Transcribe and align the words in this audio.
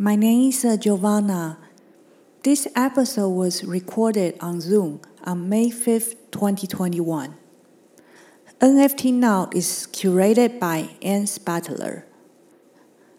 My 0.00 0.14
name 0.14 0.50
is 0.50 0.64
uh, 0.64 0.76
Giovanna. 0.76 1.58
This 2.44 2.68
episode 2.76 3.30
was 3.30 3.64
recorded 3.64 4.36
on 4.40 4.60
Zoom 4.60 5.00
on 5.24 5.48
May 5.48 5.70
5th, 5.70 6.14
2021. 6.30 7.34
NFT 8.60 9.12
Now 9.12 9.50
is 9.52 9.88
curated 9.90 10.60
by 10.60 10.90
Anne 11.02 11.26
Spalter. 11.26 12.06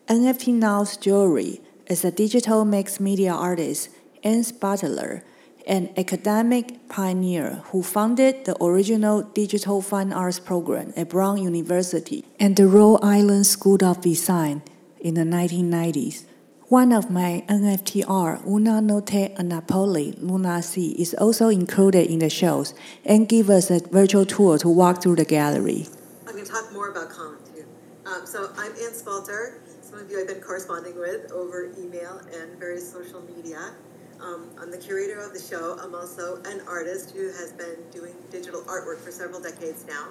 NFT 0.07 0.53
Now's 0.53 0.95
jewelry 0.95 1.59
is 1.87 2.05
a 2.05 2.11
digital 2.11 2.63
mixed 2.63 3.01
media 3.01 3.33
artist, 3.33 3.89
Anne 4.23 4.45
Spalter, 4.45 5.25
an 5.67 5.89
academic 5.97 6.87
pioneer 6.87 7.61
who 7.73 7.83
founded 7.83 8.45
the 8.45 8.55
original 8.63 9.23
digital 9.23 9.81
fine 9.81 10.13
arts 10.13 10.39
program 10.39 10.93
at 10.95 11.09
Brown 11.09 11.43
University 11.43 12.23
and 12.39 12.55
the 12.55 12.67
Rhode 12.67 13.03
Island 13.03 13.47
School 13.47 13.83
of 13.83 13.99
Design 13.99 14.61
in 15.01 15.15
the 15.15 15.25
1990s. 15.25 16.23
One 16.69 16.91
of 16.91 17.09
my 17.09 17.43
NFT 17.49 18.05
art, 18.07 18.41
Una 18.45 18.79
Notte 18.79 19.33
a 19.35 19.41
Napoli, 19.41 20.11
Luna 20.19 20.61
Sea, 20.61 20.91
is 20.99 21.15
also 21.15 21.49
included 21.49 22.11
in 22.11 22.19
the 22.19 22.29
shows 22.29 22.75
and 23.03 23.27
give 23.27 23.49
us 23.49 23.71
a 23.71 23.79
virtual 23.79 24.23
tour 24.23 24.59
to 24.59 24.69
walk 24.69 25.01
through 25.01 25.15
the 25.15 25.25
gallery. 25.25 25.87
I'm 26.27 26.33
going 26.33 26.45
to 26.45 26.51
talk 26.51 26.71
more 26.71 26.91
about 26.91 27.09
Colin 27.09 27.39
too. 27.55 27.65
Um, 28.05 28.23
so 28.23 28.51
I'm 28.55 28.71
Anne 28.73 28.93
Spalter. 28.93 29.63
Some 29.81 29.97
of 29.97 30.11
you 30.11 30.21
I've 30.21 30.27
been 30.27 30.41
corresponding 30.41 30.95
with 30.99 31.31
over 31.31 31.73
email 31.79 32.21
and 32.39 32.59
various 32.59 32.87
social 32.87 33.23
media. 33.23 33.73
Um, 34.21 34.51
I'm 34.61 34.69
the 34.69 34.77
curator 34.77 35.19
of 35.21 35.33
the 35.33 35.41
show. 35.41 35.75
I'm 35.81 35.95
also 35.95 36.35
an 36.45 36.61
artist 36.67 37.15
who 37.15 37.29
has 37.29 37.51
been 37.51 37.77
doing 37.91 38.13
digital 38.29 38.61
artwork 38.65 38.99
for 38.99 39.09
several 39.09 39.41
decades 39.41 39.87
now 39.87 40.09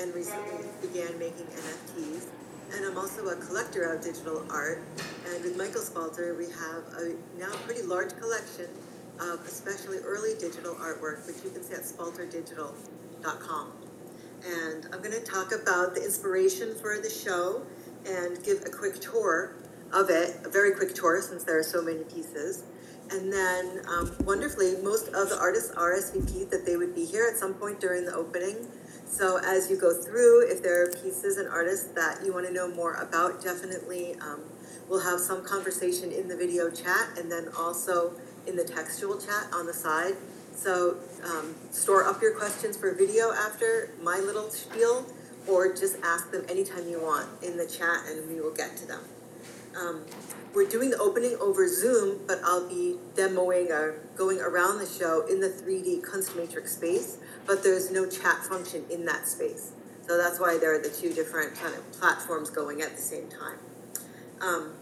and 0.00 0.12
recently 0.12 0.66
began 0.82 1.16
making 1.20 1.46
NFTs 1.46 2.26
and 2.72 2.84
I'm 2.84 2.96
also 2.96 3.28
a 3.28 3.36
collector 3.36 3.82
of 3.92 4.02
digital 4.02 4.44
art. 4.50 4.82
And 5.26 5.42
with 5.42 5.56
Michael 5.56 5.82
Spalter, 5.82 6.34
we 6.36 6.46
have 6.46 6.84
a 6.98 7.14
now 7.38 7.50
pretty 7.66 7.82
large 7.82 8.16
collection 8.18 8.66
of 9.20 9.44
especially 9.46 9.98
early 9.98 10.34
digital 10.38 10.74
artwork, 10.74 11.26
which 11.26 11.44
you 11.44 11.50
can 11.50 11.62
see 11.62 11.74
at 11.74 11.82
spalterdigital.com. 11.82 13.72
And 14.44 14.86
I'm 14.92 15.02
going 15.02 15.12
to 15.12 15.24
talk 15.24 15.52
about 15.52 15.94
the 15.94 16.02
inspiration 16.02 16.74
for 16.80 16.98
the 16.98 17.10
show 17.10 17.62
and 18.06 18.42
give 18.42 18.62
a 18.64 18.70
quick 18.70 19.00
tour 19.00 19.56
of 19.92 20.08
it, 20.08 20.36
a 20.44 20.48
very 20.48 20.72
quick 20.74 20.94
tour 20.94 21.20
since 21.20 21.44
there 21.44 21.58
are 21.58 21.62
so 21.62 21.82
many 21.82 22.04
pieces. 22.04 22.64
And 23.10 23.32
then, 23.32 23.82
um, 23.88 24.14
wonderfully, 24.24 24.76
most 24.82 25.08
of 25.08 25.28
the 25.28 25.38
artists 25.38 25.74
RSVP'd 25.74 26.50
that 26.52 26.64
they 26.64 26.76
would 26.76 26.94
be 26.94 27.04
here 27.04 27.28
at 27.30 27.36
some 27.36 27.54
point 27.54 27.80
during 27.80 28.06
the 28.06 28.14
opening. 28.14 28.68
So 29.10 29.38
as 29.44 29.68
you 29.68 29.76
go 29.76 29.92
through, 29.92 30.50
if 30.50 30.62
there 30.62 30.84
are 30.84 30.92
pieces 30.92 31.36
and 31.36 31.48
artists 31.48 31.88
that 31.88 32.24
you 32.24 32.32
want 32.32 32.46
to 32.46 32.52
know 32.52 32.68
more 32.68 32.94
about, 32.94 33.42
definitely 33.42 34.14
um, 34.20 34.40
we'll 34.88 35.00
have 35.00 35.20
some 35.20 35.44
conversation 35.44 36.12
in 36.12 36.28
the 36.28 36.36
video 36.36 36.70
chat 36.70 37.18
and 37.18 37.30
then 37.30 37.48
also 37.58 38.12
in 38.46 38.56
the 38.56 38.64
textual 38.64 39.18
chat 39.18 39.46
on 39.52 39.66
the 39.66 39.74
side. 39.74 40.14
So 40.54 40.96
um, 41.24 41.54
store 41.70 42.04
up 42.04 42.22
your 42.22 42.34
questions 42.34 42.76
for 42.76 42.94
video 42.94 43.32
after 43.32 43.90
my 44.00 44.20
little 44.20 44.48
spiel, 44.48 45.04
or 45.48 45.74
just 45.74 45.96
ask 46.04 46.30
them 46.30 46.44
anytime 46.48 46.88
you 46.88 47.02
want 47.02 47.28
in 47.42 47.56
the 47.56 47.66
chat 47.66 48.06
and 48.06 48.28
we 48.28 48.40
will 48.40 48.54
get 48.54 48.76
to 48.76 48.86
them. 48.86 49.00
Um, 49.78 50.04
we're 50.54 50.68
doing 50.68 50.90
the 50.90 50.98
opening 50.98 51.36
over 51.40 51.68
Zoom, 51.68 52.20
but 52.26 52.40
I'll 52.44 52.68
be 52.68 52.96
demoing 53.14 53.70
or 53.70 54.00
going 54.16 54.40
around 54.40 54.78
the 54.78 54.86
show 54.86 55.26
in 55.28 55.40
the 55.40 55.48
3D 55.48 56.02
Kunstmatrix 56.02 56.68
space 56.68 57.18
but 57.50 57.64
there's 57.64 57.90
no 57.90 58.06
chat 58.08 58.44
function 58.44 58.84
in 58.90 59.04
that 59.06 59.26
space. 59.26 59.72
So 60.06 60.16
that's 60.16 60.38
why 60.38 60.58
there 60.58 60.72
are 60.74 60.82
the 60.82 60.88
two 60.88 61.12
different 61.12 61.56
kind 61.56 61.74
of 61.74 61.90
platforms 61.92 62.48
going 62.48 62.80
at 62.80 62.94
the 62.94 63.02
same 63.02 63.28
time. 63.28 63.58
Um, 64.40 64.72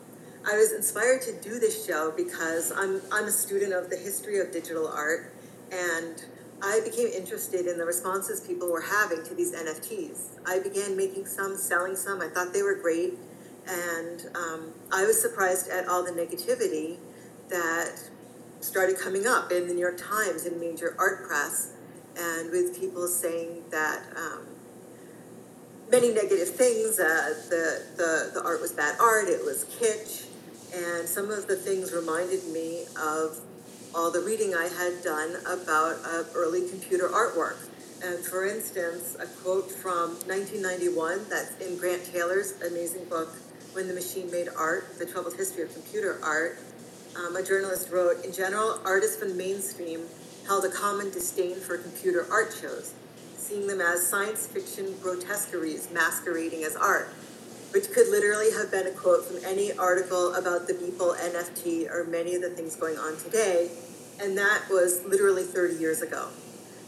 I 0.47 0.57
was 0.57 0.73
inspired 0.73 1.23
to 1.23 1.33
do 1.41 1.59
this 1.59 1.87
show 1.87 2.13
because 2.15 2.71
I'm, 2.73 3.01
I'm 3.11 3.25
a 3.25 3.31
student 3.31 3.73
of 3.73 3.89
the 3.89 3.97
history 3.97 4.39
of 4.39 4.53
digital 4.53 4.87
art, 4.87 5.33
and 5.73 6.23
I 6.63 6.81
became 6.85 7.09
interested 7.09 7.67
in 7.67 7.79
the 7.79 7.87
responses 7.87 8.41
people 8.41 8.71
were 8.71 8.83
having 8.83 9.25
to 9.25 9.35
these 9.35 9.55
NFTs. 9.55 10.41
I 10.47 10.61
began 10.61 10.97
making 10.97 11.25
some, 11.25 11.57
selling 11.57 11.97
some. 11.97 12.21
I 12.21 12.29
thought 12.29 12.53
they 12.53 12.63
were 12.63 12.77
great, 12.77 13.15
and 13.69 14.23
um, 14.35 14.73
I 14.93 15.05
was 15.05 15.21
surprised 15.21 15.69
at 15.69 15.87
all 15.89 16.03
the 16.03 16.11
negativity 16.11 16.97
that 17.49 18.01
started 18.61 18.99
coming 18.99 19.27
up 19.27 19.53
in 19.53 19.69
the 19.69 19.75
New 19.75 19.81
York 19.81 19.99
Times 19.99 20.45
and 20.47 20.61
major 20.61 20.97
art 20.99 21.27
press 21.27 21.73
and 22.17 22.51
with 22.51 22.79
people 22.79 23.07
saying 23.07 23.63
that 23.71 24.03
um, 24.17 24.47
many 25.91 26.13
negative 26.13 26.49
things. 26.49 26.99
Uh, 26.99 27.35
the, 27.49 27.83
the, 27.97 28.31
the 28.35 28.43
art 28.45 28.61
was 28.61 28.73
bad 28.73 28.97
art, 29.01 29.29
it 29.29 29.45
was 29.45 29.65
kitsch, 29.79 30.27
and 30.75 31.09
some 31.09 31.31
of 31.31 31.47
the 31.47 31.57
things 31.57 31.93
reminded 31.93 32.45
me 32.49 32.85
of 33.01 33.41
all 33.95 34.11
the 34.11 34.21
reading 34.21 34.55
I 34.55 34.69
had 34.69 35.03
done 35.03 35.37
about 35.47 35.97
uh, 36.05 36.25
early 36.35 36.69
computer 36.69 37.09
artwork. 37.09 37.57
And 38.03 38.25
for 38.25 38.47
instance, 38.47 39.17
a 39.19 39.27
quote 39.43 39.71
from 39.71 40.11
1991 40.27 41.27
that's 41.29 41.57
in 41.59 41.77
Grant 41.79 42.05
Taylor's 42.05 42.61
amazing 42.63 43.07
book, 43.07 43.31
When 43.73 43.87
the 43.87 43.95
Machine 43.95 44.31
Made 44.31 44.49
Art 44.57 44.99
The 44.99 45.05
Troubled 45.05 45.37
History 45.37 45.63
of 45.63 45.73
Computer 45.73 46.19
Art. 46.23 46.59
Um, 47.17 47.37
a 47.37 47.43
journalist 47.43 47.91
wrote 47.91 48.25
In 48.25 48.33
general, 48.33 48.81
artists 48.85 49.17
from 49.17 49.29
the 49.31 49.35
mainstream 49.35 50.07
held 50.47 50.65
a 50.65 50.71
common 50.71 51.11
disdain 51.11 51.57
for 51.57 51.77
computer 51.77 52.27
art 52.31 52.57
shows, 52.59 52.95
seeing 53.37 53.67
them 53.67 53.81
as 53.81 54.07
science 54.07 54.47
fiction 54.47 54.95
grotesqueries 55.03 55.91
masquerading 55.93 56.65
as 56.65 56.77
art, 56.77 57.09
which 57.73 57.91
could 57.93 58.09
literally 58.09 58.51
have 58.53 58.71
been 58.71 58.87
a 58.87 58.91
quote 58.91 59.25
from 59.27 59.37
any 59.45 59.73
article 59.73 60.35
about 60.35 60.67
the 60.67 60.73
Beeple 60.73 61.17
NFT 61.19 61.91
or 61.91 62.05
many 62.05 62.35
of 62.35 62.43
the 62.43 62.51
things 62.51 62.75
going 62.75 62.97
on 62.97 63.19
today, 63.19 63.71
and 64.21 64.37
that 64.39 64.63
was 64.71 65.05
literally 65.05 65.45
30 65.45 65.75
years 65.75 66.01
ago. 66.01 66.29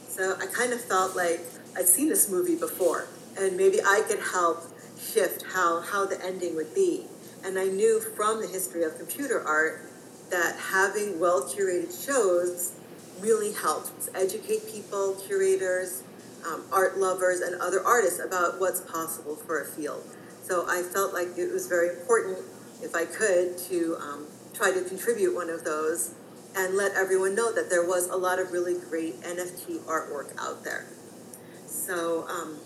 So 0.09 0.37
I 0.41 0.47
kind 0.47 0.73
of 0.73 0.81
felt 0.81 1.15
like 1.15 1.41
I'd 1.77 1.87
seen 1.87 2.09
this 2.09 2.31
movie 2.31 2.57
before, 2.57 3.07
and 3.39 3.57
maybe 3.57 3.81
I 3.83 4.03
could 4.09 4.21
help 4.21 4.65
shift 5.01 5.45
how, 5.53 5.81
how 5.81 6.07
the 6.07 6.23
ending 6.25 6.55
would 6.57 6.75
be. 6.75 7.07
And 7.45 7.59
I 7.59 7.65
knew 7.65 8.01
from 8.01 8.41
the 8.41 8.47
history 8.47 8.85
of 8.85 8.97
computer 8.99 9.43
art 9.47 9.83
that 10.31 10.57
having 10.57 11.19
well 11.19 11.43
curated 11.43 12.07
shows 12.07 12.73
really 13.21 13.53
helped 13.53 14.09
educate 14.15 14.71
people, 14.71 15.15
curators, 15.27 16.03
um, 16.47 16.65
art 16.73 16.99
lovers, 16.99 17.41
and 17.41 17.61
other 17.61 17.85
artists 17.85 18.21
about 18.21 18.61
what's 18.61 18.81
possible 18.81 19.37
for 19.37 19.61
a 19.61 19.67
field. 19.67 20.03
So 20.43 20.67
I 20.69 20.83
felt 20.83 21.13
like 21.13 21.29
it 21.37 21.53
was 21.53 21.67
very 21.67 21.91
important, 21.91 22.39
if 22.83 22.95
I 22.95 23.05
could, 23.05 23.59
to 23.69 23.97
um, 24.01 24.27
try 24.55 24.73
to 24.73 24.83
contribute 24.83 25.35
one 25.35 25.51
of 25.51 25.65
those 25.65 26.15
and 26.57 26.77
let 26.77 26.93
everyone 26.95 27.35
know 27.35 27.53
that 27.53 27.71
there 27.71 27.87
was 27.87 28.09
a 28.09 28.17
lot 28.17 28.39
of 28.39 28.53
really 28.53 28.75
great 28.89 29.21
NFT 29.23 29.79
artwork 29.81 30.33
out 30.39 30.65
there. 30.65 30.87
So 31.67 32.27
um, 32.29 32.59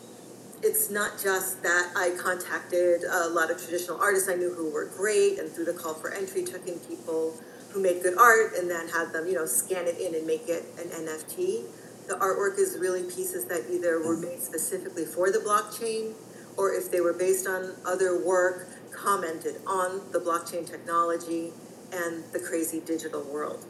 it's 0.65 0.89
not 0.89 1.21
just 1.23 1.63
that 1.63 1.93
I 1.95 2.17
contacted 2.19 3.05
a 3.05 3.29
lot 3.29 3.51
of 3.51 3.63
traditional 3.63 4.01
artists 4.01 4.31
I 4.31 4.35
knew 4.35 4.55
who 4.55 4.73
were 4.73 4.87
great, 4.97 5.39
and 5.39 5.51
through 5.51 5.67
the 5.67 5.75
call 5.75 5.93
for 5.93 6.11
entry, 6.11 6.43
took 6.43 6.67
in 6.67 6.79
people 6.81 7.39
who 7.71 7.83
made 7.83 8.03
good 8.03 8.17
art 8.17 8.55
and 8.57 8.71
then 8.71 8.89
had 8.89 9.13
them, 9.13 9.27
you 9.27 9.35
know, 9.35 9.45
scan 9.45 9.87
it 9.87 9.99
in 9.99 10.15
and 10.15 10.27
make 10.27 10.49
it 10.49 10.65
an 10.79 10.89
NFT. 10.89 11.65
The 12.09 12.15
artwork 12.15 12.59
is 12.59 12.79
really 12.81 13.03
pieces 13.03 13.45
that 13.47 13.67
either 13.71 13.99
were 14.03 14.17
made 14.17 14.41
specifically 14.41 15.05
for 15.05 15.31
the 15.31 15.39
blockchain 15.39 16.15
or 16.57 16.73
if 16.73 16.91
they 16.91 17.01
were 17.01 17.13
based 17.13 17.47
on 17.47 17.75
other 17.85 18.25
work, 18.25 18.69
commented 18.93 19.57
on 19.67 20.01
the 20.13 20.19
blockchain 20.19 20.67
technology 20.67 21.53
and 21.93 22.25
the 22.33 22.39
crazy 22.39 22.81
digital 22.81 23.23
world 23.25 23.67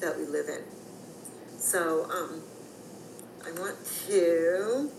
that 0.00 0.16
we 0.16 0.24
live 0.24 0.46
in. 0.48 0.62
So 1.58 2.04
um, 2.10 2.42
I 3.44 3.50
want 3.60 3.76
to 4.06 4.90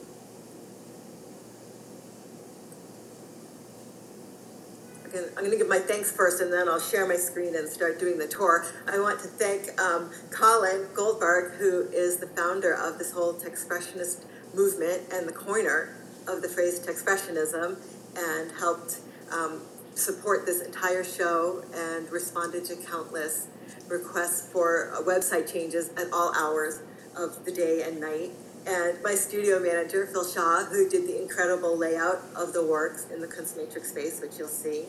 I'm 5.15 5.33
going 5.33 5.51
to 5.51 5.57
give 5.57 5.67
my 5.67 5.79
thanks 5.79 6.11
first 6.11 6.41
and 6.41 6.53
then 6.53 6.69
I'll 6.69 6.79
share 6.79 7.07
my 7.07 7.15
screen 7.15 7.55
and 7.55 7.67
start 7.67 7.99
doing 7.99 8.19
the 8.19 8.27
tour. 8.27 8.65
I 8.87 8.99
want 8.99 9.19
to 9.21 9.27
thank 9.27 9.79
um, 9.81 10.11
Colin 10.29 10.87
Goldberg, 10.93 11.53
who 11.53 11.87
is 11.91 12.17
the 12.17 12.27
founder 12.27 12.73
of 12.73 12.99
this 12.99 13.11
whole 13.11 13.33
Techspressionist 13.33 14.25
movement 14.53 15.01
and 15.11 15.27
the 15.27 15.33
coiner 15.33 15.95
of 16.27 16.43
the 16.43 16.47
phrase 16.47 16.79
Techspressionism 16.79 17.77
and 18.15 18.51
helped 18.59 18.99
um, 19.31 19.61
support 19.95 20.45
this 20.45 20.61
entire 20.61 21.03
show 21.03 21.63
and 21.73 22.09
responded 22.11 22.65
to 22.65 22.75
countless 22.75 23.47
requests 23.87 24.51
for 24.51 24.93
uh, 24.93 25.01
website 25.01 25.51
changes 25.51 25.89
at 25.97 26.11
all 26.13 26.33
hours 26.35 26.81
of 27.17 27.45
the 27.45 27.51
day 27.51 27.81
and 27.83 27.99
night. 27.99 28.31
And 28.67 29.01
my 29.03 29.15
studio 29.15 29.59
manager, 29.59 30.05
Phil 30.07 30.25
Shaw, 30.25 30.65
who 30.65 30.89
did 30.89 31.07
the 31.07 31.21
incredible 31.21 31.77
layout 31.77 32.19
of 32.35 32.53
the 32.53 32.65
works 32.65 33.07
in 33.11 33.19
the 33.19 33.27
Kunstmatrix 33.27 33.85
space, 33.85 34.21
which 34.21 34.37
you'll 34.37 34.47
see 34.47 34.85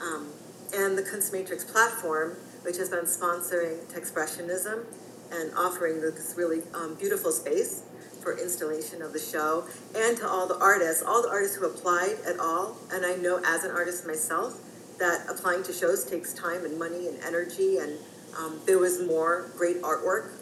um, 0.00 0.28
and 0.74 0.98
the 0.98 1.02
Kunstmatrix 1.02 1.70
platform, 1.70 2.36
which 2.62 2.76
has 2.76 2.88
been 2.88 3.04
sponsoring 3.04 3.78
Techspressionism 3.92 4.84
and 5.32 5.54
offering 5.56 6.00
this 6.00 6.34
really 6.36 6.62
um, 6.74 6.94
beautiful 6.94 7.30
space 7.30 7.82
for 8.22 8.38
installation 8.38 9.02
of 9.02 9.12
the 9.12 9.18
show, 9.18 9.64
and 9.94 10.16
to 10.16 10.26
all 10.26 10.48
the 10.48 10.58
artists, 10.58 11.02
all 11.02 11.22
the 11.22 11.28
artists 11.28 11.56
who 11.56 11.66
applied 11.66 12.16
at 12.26 12.38
all, 12.38 12.76
and 12.90 13.04
I 13.04 13.16
know 13.16 13.40
as 13.44 13.64
an 13.64 13.70
artist 13.70 14.06
myself 14.06 14.58
that 14.98 15.26
applying 15.28 15.62
to 15.64 15.72
shows 15.72 16.04
takes 16.04 16.32
time 16.32 16.64
and 16.64 16.78
money 16.78 17.08
and 17.08 17.22
energy, 17.22 17.78
and 17.78 17.98
um, 18.38 18.60
there 18.66 18.78
was 18.78 19.02
more 19.02 19.50
great 19.56 19.82
artwork 19.82 20.33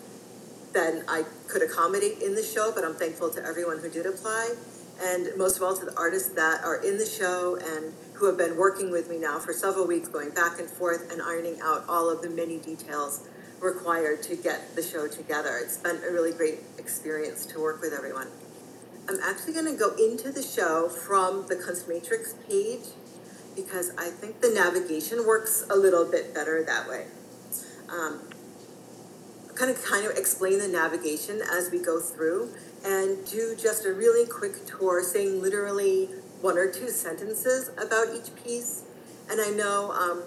than 0.73 1.05
I 1.09 1.25
could 1.49 1.63
accommodate 1.63 2.23
in 2.23 2.35
the 2.35 2.43
show, 2.43 2.73
but 2.75 2.85
I'm 2.85 2.95
thankful 2.95 3.31
to 3.31 3.45
everyone 3.45 3.79
who 3.79 3.91
did 3.91 4.07
apply, 4.07 4.55
and 5.03 5.29
most 5.37 5.57
of 5.57 5.63
all 5.63 5.77
to 5.77 5.85
the 5.85 5.97
artists 5.97 6.31
that 6.35 6.65
are 6.65 6.83
in 6.83 6.99
the 6.99 7.07
show 7.07 7.57
and 7.57 7.93
who 8.15 8.27
have 8.27 8.39
been 8.39 8.57
working 8.57 8.91
with 8.91 9.11
me 9.11 9.19
now 9.19 9.39
for 9.39 9.53
several 9.53 9.87
weeks, 9.87 10.09
going 10.09 10.31
back 10.31 10.59
and 10.59 10.69
forth 10.69 11.11
and 11.13 11.21
ironing 11.21 11.61
out 11.63 11.85
all 11.89 12.09
of 12.11 12.23
the 12.23 12.31
many 12.31 12.59
details 12.59 13.29
required 13.61 14.23
to 14.25 14.37
get 14.37 14.75
the 14.75 14.83
show 14.83 15.07
together. 15.07 15.59
It's 15.63 15.77
been 15.77 15.97
a 15.97 16.13
really 16.13 16.33
great 16.33 16.61
experience 16.79 17.47
to 17.47 17.61
work 17.61 17.81
with 17.81 17.93
everyone. 17.93 18.29
I'm 19.09 19.19
actually 19.21 19.55
going 19.55 19.67
to 19.67 19.77
go 19.77 19.95
into 19.97 20.31
the 20.31 20.43
show 20.43 20.89
from 20.89 21.47
the 21.49 21.57
Kunstmatrix 21.57 22.35
page 22.49 22.95
because 23.57 23.91
I 23.99 24.09
think 24.11 24.41
the 24.41 24.51
navigation 24.51 25.27
works 25.27 25.65
a 25.69 25.77
little 25.77 26.11
bit 26.11 26.35
better 26.35 26.63
that 26.65 26.89
way. 26.89 27.07
Um, 27.89 28.21
kind 29.55 29.71
of 29.71 29.83
kind 29.85 30.07
of 30.07 30.17
explain 30.17 30.59
the 30.59 30.69
navigation 30.69 31.41
as 31.43 31.71
we 31.71 31.79
go 31.79 32.01
through 32.01 32.53
and 32.85 33.25
do 33.31 33.55
just 33.57 33.85
a 33.85 33.93
really 33.93 34.27
quick 34.27 34.67
tour 34.67 35.03
saying 35.03 35.41
literally 35.41 36.09
one 36.41 36.59
or 36.59 36.71
two 36.71 36.89
sentences 36.89 37.71
about 37.79 38.09
each 38.15 38.35
piece. 38.43 38.83
And 39.31 39.41
I 39.41 39.51
know 39.51 39.93
um, 39.93 40.25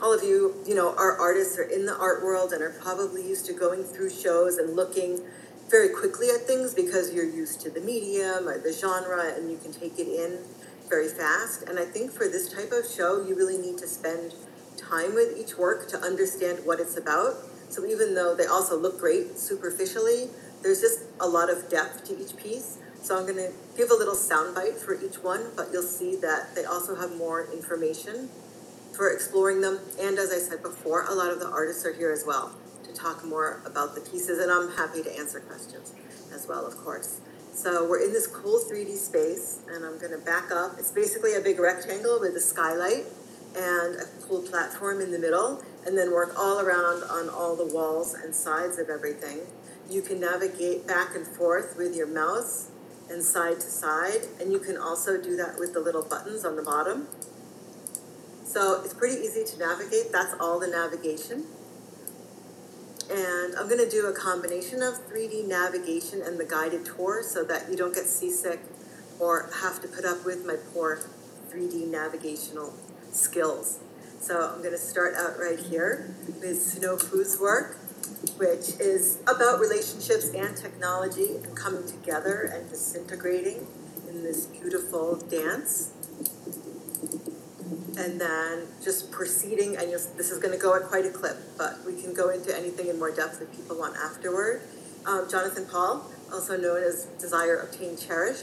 all 0.00 0.12
of 0.12 0.22
you, 0.22 0.54
you 0.66 0.74
know, 0.74 0.94
are 0.94 1.18
artists, 1.18 1.58
are 1.58 1.64
in 1.64 1.86
the 1.86 1.96
art 1.96 2.22
world, 2.22 2.52
and 2.52 2.62
are 2.62 2.76
probably 2.80 3.26
used 3.26 3.46
to 3.46 3.52
going 3.52 3.82
through 3.82 4.10
shows 4.10 4.56
and 4.58 4.76
looking 4.76 5.20
very 5.68 5.88
quickly 5.88 6.28
at 6.30 6.46
things 6.46 6.74
because 6.74 7.12
you're 7.12 7.28
used 7.28 7.60
to 7.62 7.70
the 7.70 7.80
medium 7.80 8.48
or 8.48 8.58
the 8.58 8.72
genre 8.72 9.34
and 9.34 9.50
you 9.50 9.58
can 9.58 9.72
take 9.72 9.98
it 9.98 10.06
in 10.06 10.38
very 10.88 11.08
fast. 11.08 11.62
And 11.62 11.78
I 11.78 11.84
think 11.84 12.12
for 12.12 12.28
this 12.28 12.52
type 12.52 12.70
of 12.70 12.88
show, 12.88 13.26
you 13.26 13.34
really 13.34 13.58
need 13.58 13.78
to 13.78 13.88
spend 13.88 14.34
time 14.76 15.14
with 15.14 15.36
each 15.36 15.58
work 15.58 15.88
to 15.88 15.98
understand 15.98 16.60
what 16.64 16.78
it's 16.78 16.96
about. 16.96 17.34
So 17.68 17.84
even 17.84 18.14
though 18.14 18.34
they 18.34 18.46
also 18.46 18.78
look 18.78 18.98
great 18.98 19.38
superficially, 19.38 20.28
there's 20.62 20.80
just 20.80 21.04
a 21.20 21.28
lot 21.28 21.50
of 21.50 21.68
depth 21.68 22.04
to 22.06 22.18
each 22.18 22.36
piece. 22.36 22.78
So 23.02 23.16
I'm 23.16 23.22
going 23.22 23.36
to 23.36 23.52
give 23.76 23.90
a 23.90 23.94
little 23.94 24.14
soundbite 24.14 24.78
for 24.78 24.94
each 24.94 25.22
one, 25.22 25.52
but 25.56 25.68
you'll 25.72 25.82
see 25.82 26.16
that 26.16 26.54
they 26.54 26.64
also 26.64 26.96
have 26.96 27.16
more 27.16 27.52
information 27.52 28.28
for 28.96 29.12
exploring 29.12 29.60
them. 29.60 29.78
And 30.00 30.18
as 30.18 30.32
I 30.32 30.38
said 30.38 30.62
before, 30.62 31.04
a 31.06 31.14
lot 31.14 31.30
of 31.30 31.38
the 31.38 31.46
artists 31.46 31.84
are 31.84 31.92
here 31.92 32.10
as 32.10 32.24
well 32.26 32.56
to 32.82 32.92
talk 32.94 33.24
more 33.24 33.60
about 33.66 33.94
the 33.94 34.00
pieces, 34.00 34.38
and 34.38 34.50
I'm 34.50 34.70
happy 34.76 35.02
to 35.02 35.18
answer 35.18 35.40
questions 35.40 35.94
as 36.34 36.46
well, 36.48 36.66
of 36.66 36.76
course. 36.78 37.20
So 37.52 37.88
we're 37.88 38.04
in 38.04 38.12
this 38.12 38.26
cool 38.26 38.60
3D 38.60 38.96
space, 38.96 39.60
and 39.70 39.84
I'm 39.84 39.98
going 39.98 40.12
to 40.12 40.24
back 40.24 40.50
up. 40.50 40.72
It's 40.78 40.90
basically 40.90 41.34
a 41.34 41.40
big 41.40 41.58
rectangle 41.58 42.18
with 42.20 42.34
a 42.36 42.40
skylight 42.40 43.04
and 43.56 43.96
a 43.96 44.04
cool 44.26 44.42
platform 44.42 45.00
in 45.00 45.10
the 45.10 45.18
middle, 45.18 45.62
and 45.86 45.96
then 45.96 46.10
work 46.10 46.34
all 46.36 46.60
around 46.60 47.04
on 47.04 47.30
all 47.30 47.54
the 47.54 47.66
walls 47.66 48.12
and 48.12 48.34
sides 48.34 48.78
of 48.78 48.90
everything. 48.90 49.38
You 49.88 50.02
can 50.02 50.20
navigate 50.20 50.86
back 50.86 51.14
and 51.14 51.24
forth 51.24 51.76
with 51.78 51.94
your 51.94 52.08
mouse 52.08 52.70
and 53.08 53.22
side 53.22 53.60
to 53.60 53.66
side, 53.66 54.26
and 54.40 54.52
you 54.52 54.58
can 54.58 54.76
also 54.76 55.22
do 55.22 55.36
that 55.36 55.60
with 55.60 55.72
the 55.72 55.80
little 55.80 56.02
buttons 56.02 56.44
on 56.44 56.56
the 56.56 56.62
bottom. 56.62 57.06
So 58.44 58.82
it's 58.84 58.94
pretty 58.94 59.20
easy 59.20 59.44
to 59.44 59.58
navigate. 59.58 60.10
That's 60.10 60.34
all 60.40 60.58
the 60.58 60.66
navigation. 60.66 61.44
And 63.08 63.54
I'm 63.56 63.68
going 63.68 63.84
to 63.84 63.88
do 63.88 64.06
a 64.06 64.12
combination 64.12 64.82
of 64.82 64.94
3D 65.08 65.46
navigation 65.46 66.20
and 66.22 66.40
the 66.40 66.44
guided 66.44 66.84
tour 66.84 67.22
so 67.22 67.44
that 67.44 67.70
you 67.70 67.76
don't 67.76 67.94
get 67.94 68.06
seasick 68.06 68.58
or 69.20 69.48
have 69.62 69.80
to 69.82 69.88
put 69.88 70.04
up 70.04 70.24
with 70.24 70.44
my 70.44 70.56
poor 70.74 70.98
3D 71.48 71.86
navigational 71.86 72.74
skills. 73.12 73.78
So 74.26 74.52
I'm 74.52 74.58
going 74.58 74.72
to 74.72 74.76
start 74.76 75.14
out 75.14 75.38
right 75.38 75.56
here 75.56 76.12
with 76.40 76.60
Snow 76.60 76.96
Fu's 76.96 77.38
work, 77.38 77.76
which 78.38 78.74
is 78.80 79.20
about 79.22 79.60
relationships 79.60 80.30
and 80.34 80.56
technology 80.56 81.36
and 81.44 81.56
coming 81.56 81.86
together 81.86 82.50
and 82.52 82.68
disintegrating 82.68 83.68
in 84.08 84.24
this 84.24 84.46
beautiful 84.46 85.14
dance 85.14 85.92
and 87.96 88.20
then 88.20 88.66
just 88.82 89.12
proceeding, 89.12 89.76
and 89.76 89.92
this 89.92 90.32
is 90.32 90.40
going 90.40 90.52
to 90.52 90.60
go 90.60 90.74
at 90.74 90.82
quite 90.88 91.06
a 91.06 91.10
clip, 91.10 91.36
but 91.56 91.84
we 91.86 92.02
can 92.02 92.12
go 92.12 92.30
into 92.30 92.52
anything 92.52 92.88
in 92.88 92.98
more 92.98 93.14
depth 93.14 93.40
if 93.40 93.56
people 93.56 93.78
want 93.78 93.94
afterward. 93.96 94.60
Um, 95.06 95.28
Jonathan 95.30 95.66
Paul, 95.70 96.04
also 96.32 96.56
known 96.56 96.82
as 96.82 97.04
Desire, 97.20 97.58
Obtain, 97.60 97.96
Cherish, 97.96 98.42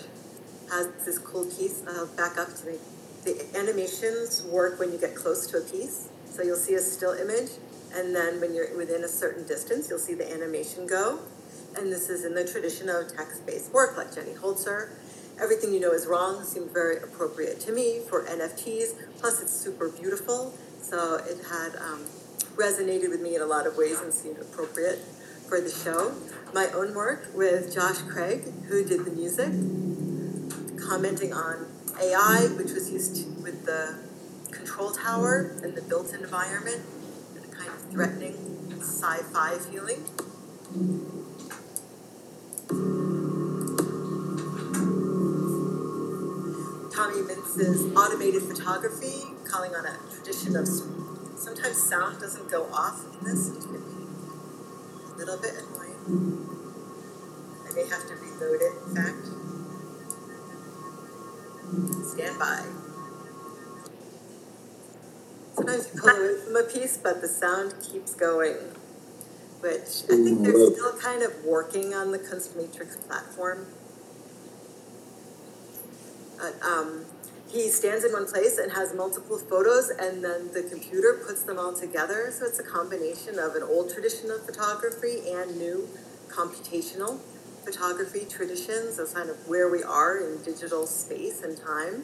has 0.71 0.87
this 1.03 1.17
cool 1.17 1.43
piece. 1.43 1.83
I'll 1.85 2.07
back 2.07 2.37
up 2.37 2.55
to 2.55 2.67
me. 2.67 2.77
The 3.25 3.45
animations 3.57 4.43
work 4.43 4.79
when 4.79 4.91
you 4.91 4.97
get 4.97 5.15
close 5.15 5.47
to 5.47 5.57
a 5.57 5.61
piece. 5.61 6.09
So 6.25 6.41
you'll 6.41 6.57
see 6.57 6.73
a 6.73 6.79
still 6.79 7.13
image, 7.13 7.51
and 7.93 8.15
then 8.15 8.41
when 8.41 8.55
you're 8.55 8.75
within 8.75 9.03
a 9.03 9.07
certain 9.07 9.45
distance, 9.45 9.87
you'll 9.89 9.99
see 9.99 10.15
the 10.15 10.29
animation 10.31 10.87
go. 10.87 11.19
And 11.77 11.91
this 11.91 12.09
is 12.09 12.25
in 12.25 12.33
the 12.33 12.43
tradition 12.43 12.89
of 12.89 13.15
text-based 13.15 13.71
work, 13.71 13.97
like 13.97 14.13
Jenny 14.13 14.33
Holzer 14.33 14.89
Everything 15.41 15.73
You 15.73 15.79
Know 15.79 15.91
Is 15.91 16.05
Wrong 16.05 16.43
seemed 16.43 16.69
very 16.69 16.97
appropriate 16.97 17.59
to 17.61 17.71
me 17.71 18.01
for 18.07 18.23
NFTs. 18.25 19.17
Plus, 19.17 19.41
it's 19.41 19.51
super 19.51 19.89
beautiful, 19.89 20.53
so 20.79 21.15
it 21.15 21.37
had 21.49 21.75
um, 21.77 22.05
resonated 22.55 23.09
with 23.09 23.19
me 23.19 23.35
in 23.35 23.41
a 23.41 23.45
lot 23.45 23.65
of 23.65 23.75
ways 23.75 23.99
and 23.99 24.13
seemed 24.13 24.37
appropriate 24.37 24.99
for 25.49 25.59
the 25.59 25.71
show. 25.71 26.13
My 26.53 26.67
own 26.67 26.93
work 26.93 27.29
with 27.33 27.73
Josh 27.73 27.97
Craig, 28.03 28.43
who 28.67 28.85
did 28.85 29.05
the 29.05 29.11
music, 29.11 29.49
commenting 30.87 31.33
on 31.33 31.65
AI, 32.01 32.47
which 32.57 32.71
was 32.71 32.91
used 32.91 33.41
with 33.43 33.65
the 33.65 33.95
control 34.51 34.91
tower 34.91 35.59
and 35.63 35.75
the 35.75 35.81
built 35.81 36.13
environment, 36.13 36.81
and 37.35 37.45
a 37.45 37.55
kind 37.55 37.69
of 37.69 37.91
threatening 37.91 38.35
sci 38.79 39.17
fi 39.31 39.57
feeling. 39.57 40.03
Tommy 46.93 47.21
Mintz's 47.21 47.91
automated 47.95 48.43
photography, 48.43 49.23
calling 49.49 49.73
on 49.75 49.85
a 49.85 49.97
tradition 50.13 50.55
of 50.55 50.67
sometimes 51.37 51.81
sound 51.81 52.19
doesn't 52.19 52.49
go 52.49 52.65
off 52.71 53.03
in 53.03 53.25
this, 53.25 53.49
which 53.49 53.63
can 53.63 53.73
be 53.73 54.05
a 55.11 55.15
little 55.17 55.37
bit 55.41 55.53
annoying. 55.55 56.49
I 57.67 57.73
may 57.75 57.87
have 57.87 58.07
to 58.07 58.15
reload 58.15 58.61
it, 58.61 58.73
in 58.87 58.95
fact. 58.95 59.27
Stand 62.13 62.39
by. 62.39 62.63
Sometimes 65.55 65.89
you 65.93 66.01
pull 66.01 66.09
away 66.09 66.41
from 66.43 66.55
a 66.55 66.63
piece, 66.63 66.97
but 66.97 67.21
the 67.21 67.27
sound 67.27 67.75
keeps 67.81 68.15
going, 68.15 68.57
which 69.61 70.03
I 70.05 70.23
think 70.23 70.41
they're 70.41 70.71
still 70.71 70.97
kind 70.99 71.23
of 71.23 71.43
working 71.45 71.93
on 71.93 72.11
the 72.11 72.19
Kunstmatrix 72.19 73.07
platform 73.07 73.67
um, 76.61 77.05
he 77.49 77.69
stands 77.69 78.03
in 78.03 78.11
one 78.11 78.25
place 78.25 78.57
and 78.57 78.71
has 78.71 78.93
multiple 78.93 79.37
photos, 79.37 79.89
and 79.89 80.23
then 80.23 80.51
the 80.53 80.63
computer 80.63 81.21
puts 81.25 81.43
them 81.43 81.59
all 81.59 81.73
together. 81.73 82.31
So 82.31 82.45
it's 82.45 82.59
a 82.59 82.63
combination 82.63 83.37
of 83.39 83.55
an 83.55 83.63
old 83.63 83.93
tradition 83.93 84.31
of 84.31 84.45
photography 84.45 85.31
and 85.31 85.57
new 85.57 85.87
computational 86.29 87.19
photography 87.63 88.25
traditions 88.29 88.99
of 88.99 89.13
kind 89.13 89.29
of 89.29 89.47
where 89.47 89.69
we 89.69 89.83
are 89.83 90.17
in 90.17 90.41
digital 90.43 90.85
space 90.85 91.41
and 91.41 91.57
time. 91.57 92.03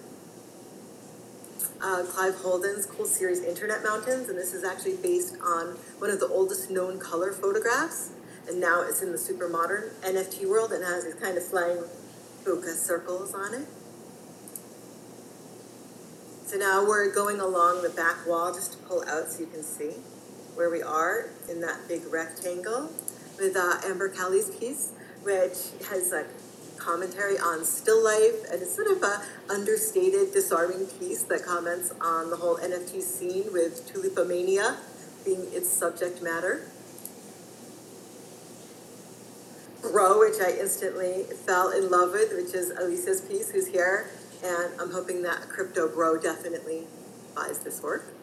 Uh, 1.81 2.03
Clive 2.03 2.35
Holden's 2.35 2.85
cool 2.85 3.05
series 3.05 3.43
Internet 3.43 3.83
Mountains, 3.83 4.29
and 4.29 4.37
this 4.37 4.53
is 4.53 4.63
actually 4.63 4.97
based 4.97 5.37
on 5.41 5.77
one 5.99 6.09
of 6.09 6.19
the 6.19 6.27
oldest 6.27 6.69
known 6.69 6.99
color 6.99 7.31
photographs, 7.31 8.11
and 8.47 8.59
now 8.59 8.81
it's 8.81 9.01
in 9.01 9.11
the 9.11 9.17
super 9.17 9.47
modern 9.47 9.91
NFT 10.01 10.47
world 10.47 10.71
and 10.71 10.83
has 10.83 11.05
these 11.05 11.15
kind 11.15 11.37
of 11.37 11.45
flying 11.45 11.83
bokeh 12.43 12.75
circles 12.75 13.33
on 13.33 13.53
it. 13.53 13.67
So 16.45 16.57
now 16.57 16.83
we're 16.83 17.13
going 17.13 17.39
along 17.39 17.83
the 17.83 17.89
back 17.89 18.25
wall 18.27 18.53
just 18.53 18.73
to 18.73 18.77
pull 18.79 19.03
out 19.07 19.31
so 19.31 19.41
you 19.41 19.45
can 19.45 19.61
see 19.61 19.91
where 20.55 20.69
we 20.69 20.81
are 20.81 21.29
in 21.47 21.61
that 21.61 21.87
big 21.87 22.01
rectangle 22.11 22.91
with 23.39 23.55
uh, 23.55 23.79
Ambre 23.85 24.09
Kelly's 24.09 24.49
piece, 24.49 24.91
which 25.23 25.73
has 25.89 26.11
a 26.11 26.25
commentary 26.77 27.37
on 27.37 27.65
still 27.65 28.03
life 28.03 28.49
and 28.51 28.61
it's 28.61 28.75
sort 28.75 28.87
of 28.87 29.03
a 29.03 29.21
understated, 29.49 30.33
disarming 30.33 30.85
piece 30.85 31.23
that 31.23 31.43
comments 31.43 31.91
on 32.01 32.29
the 32.29 32.37
whole 32.37 32.57
NFT 32.57 33.01
scene 33.01 33.51
with 33.51 33.91
tulipomania 33.91 34.77
being 35.25 35.45
its 35.51 35.69
subject 35.69 36.21
matter. 36.21 36.61
Grow, 39.81 40.19
which 40.19 40.39
I 40.41 40.51
instantly 40.59 41.23
fell 41.45 41.71
in 41.71 41.89
love 41.89 42.11
with, 42.11 42.31
which 42.31 42.53
is 42.53 42.71
Alysia's 42.71 43.21
piece, 43.21 43.51
who's 43.51 43.67
here 43.67 44.09
and 44.43 44.79
I'm 44.79 44.91
hoping 44.91 45.21
that 45.23 45.49
Crypto 45.49 45.87
Bro 45.87 46.21
definitely 46.21 46.87
buys 47.35 47.59
this 47.59 47.81
work. 47.81 48.13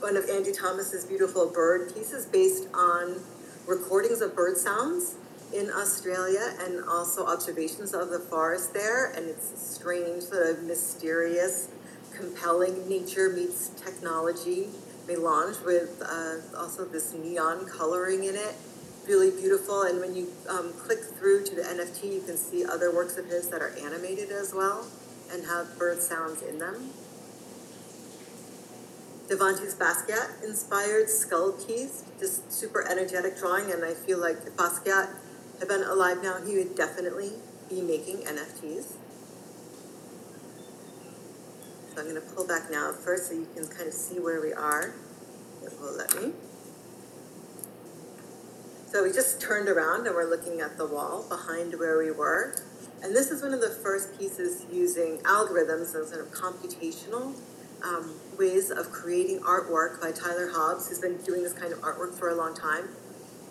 One 0.00 0.16
of 0.16 0.28
Andy 0.28 0.52
Thomas's 0.52 1.06
beautiful 1.06 1.50
bird 1.50 1.94
pieces 1.94 2.26
based 2.26 2.68
on 2.74 3.22
recordings 3.66 4.20
of 4.20 4.34
bird 4.34 4.56
sounds 4.56 5.16
in 5.54 5.70
Australia 5.70 6.54
and 6.60 6.84
also 6.88 7.26
observations 7.26 7.94
of 7.94 8.10
the 8.10 8.18
forest 8.18 8.74
there, 8.74 9.12
and 9.12 9.28
it's 9.28 9.52
a 9.52 9.56
strange, 9.56 10.24
sort 10.24 10.48
of 10.48 10.64
mysterious 10.64 11.68
compelling 12.16 12.88
nature 12.88 13.28
meets 13.28 13.68
technology 13.68 14.68
melange 15.06 15.56
with 15.64 16.02
uh, 16.04 16.58
also 16.58 16.84
this 16.84 17.12
neon 17.12 17.66
coloring 17.66 18.24
in 18.24 18.34
it. 18.34 18.54
Really 19.06 19.30
beautiful. 19.30 19.82
And 19.82 20.00
when 20.00 20.16
you 20.16 20.32
um, 20.48 20.72
click 20.72 20.98
through 20.98 21.44
to 21.44 21.54
the 21.54 21.62
NFT, 21.62 22.12
you 22.12 22.22
can 22.22 22.36
see 22.36 22.64
other 22.64 22.92
works 22.92 23.16
of 23.16 23.26
his 23.26 23.48
that 23.50 23.62
are 23.62 23.72
animated 23.78 24.30
as 24.30 24.52
well 24.52 24.86
and 25.32 25.44
have 25.46 25.78
bird 25.78 26.02
sounds 26.02 26.42
in 26.42 26.58
them. 26.58 26.90
Davonte's 29.28 29.74
Basquiat 29.74 30.44
inspired 30.44 31.10
skull 31.10 31.52
keys, 31.52 32.04
just 32.20 32.52
super 32.52 32.86
energetic 32.88 33.36
drawing, 33.36 33.72
and 33.72 33.84
I 33.84 33.92
feel 33.92 34.18
like 34.18 34.36
if 34.46 34.56
Basquiat 34.56 35.08
had 35.58 35.68
been 35.68 35.82
alive 35.82 36.22
now, 36.22 36.40
he 36.46 36.56
would 36.56 36.76
definitely 36.76 37.32
be 37.68 37.80
making 37.80 38.18
NFTs. 38.18 38.92
So 41.92 42.00
I'm 42.02 42.08
going 42.08 42.14
to 42.14 42.34
pull 42.34 42.46
back 42.46 42.70
now 42.70 42.92
first 42.92 43.28
so 43.28 43.34
you 43.34 43.48
can 43.54 43.66
kind 43.66 43.88
of 43.88 43.94
see 43.94 44.20
where 44.20 44.40
we 44.40 44.52
are. 44.52 44.94
It 45.64 45.72
will 45.80 45.96
let 45.96 46.14
me. 46.14 46.32
So 48.92 49.02
we 49.02 49.10
just 49.10 49.40
turned 49.40 49.68
around 49.68 50.06
and 50.06 50.14
we're 50.14 50.30
looking 50.30 50.60
at 50.60 50.78
the 50.78 50.86
wall 50.86 51.26
behind 51.28 51.74
where 51.80 51.98
we 51.98 52.12
were. 52.12 52.54
And 53.02 53.14
this 53.14 53.30
is 53.30 53.42
one 53.42 53.52
of 53.52 53.60
the 53.60 53.70
first 53.70 54.16
pieces 54.18 54.64
using 54.70 55.18
algorithms 55.18 55.94
and 55.96 56.06
sort 56.06 56.20
of 56.20 56.30
computational 56.32 57.34
um, 57.84 58.14
ways 58.38 58.70
of 58.70 58.90
creating 58.90 59.40
artwork 59.40 60.00
by 60.00 60.12
Tyler 60.12 60.50
Hobbs, 60.52 60.88
who's 60.88 61.00
been 61.00 61.16
doing 61.18 61.42
this 61.42 61.52
kind 61.52 61.72
of 61.72 61.80
artwork 61.80 62.18
for 62.18 62.28
a 62.28 62.34
long 62.34 62.54
time. 62.54 62.88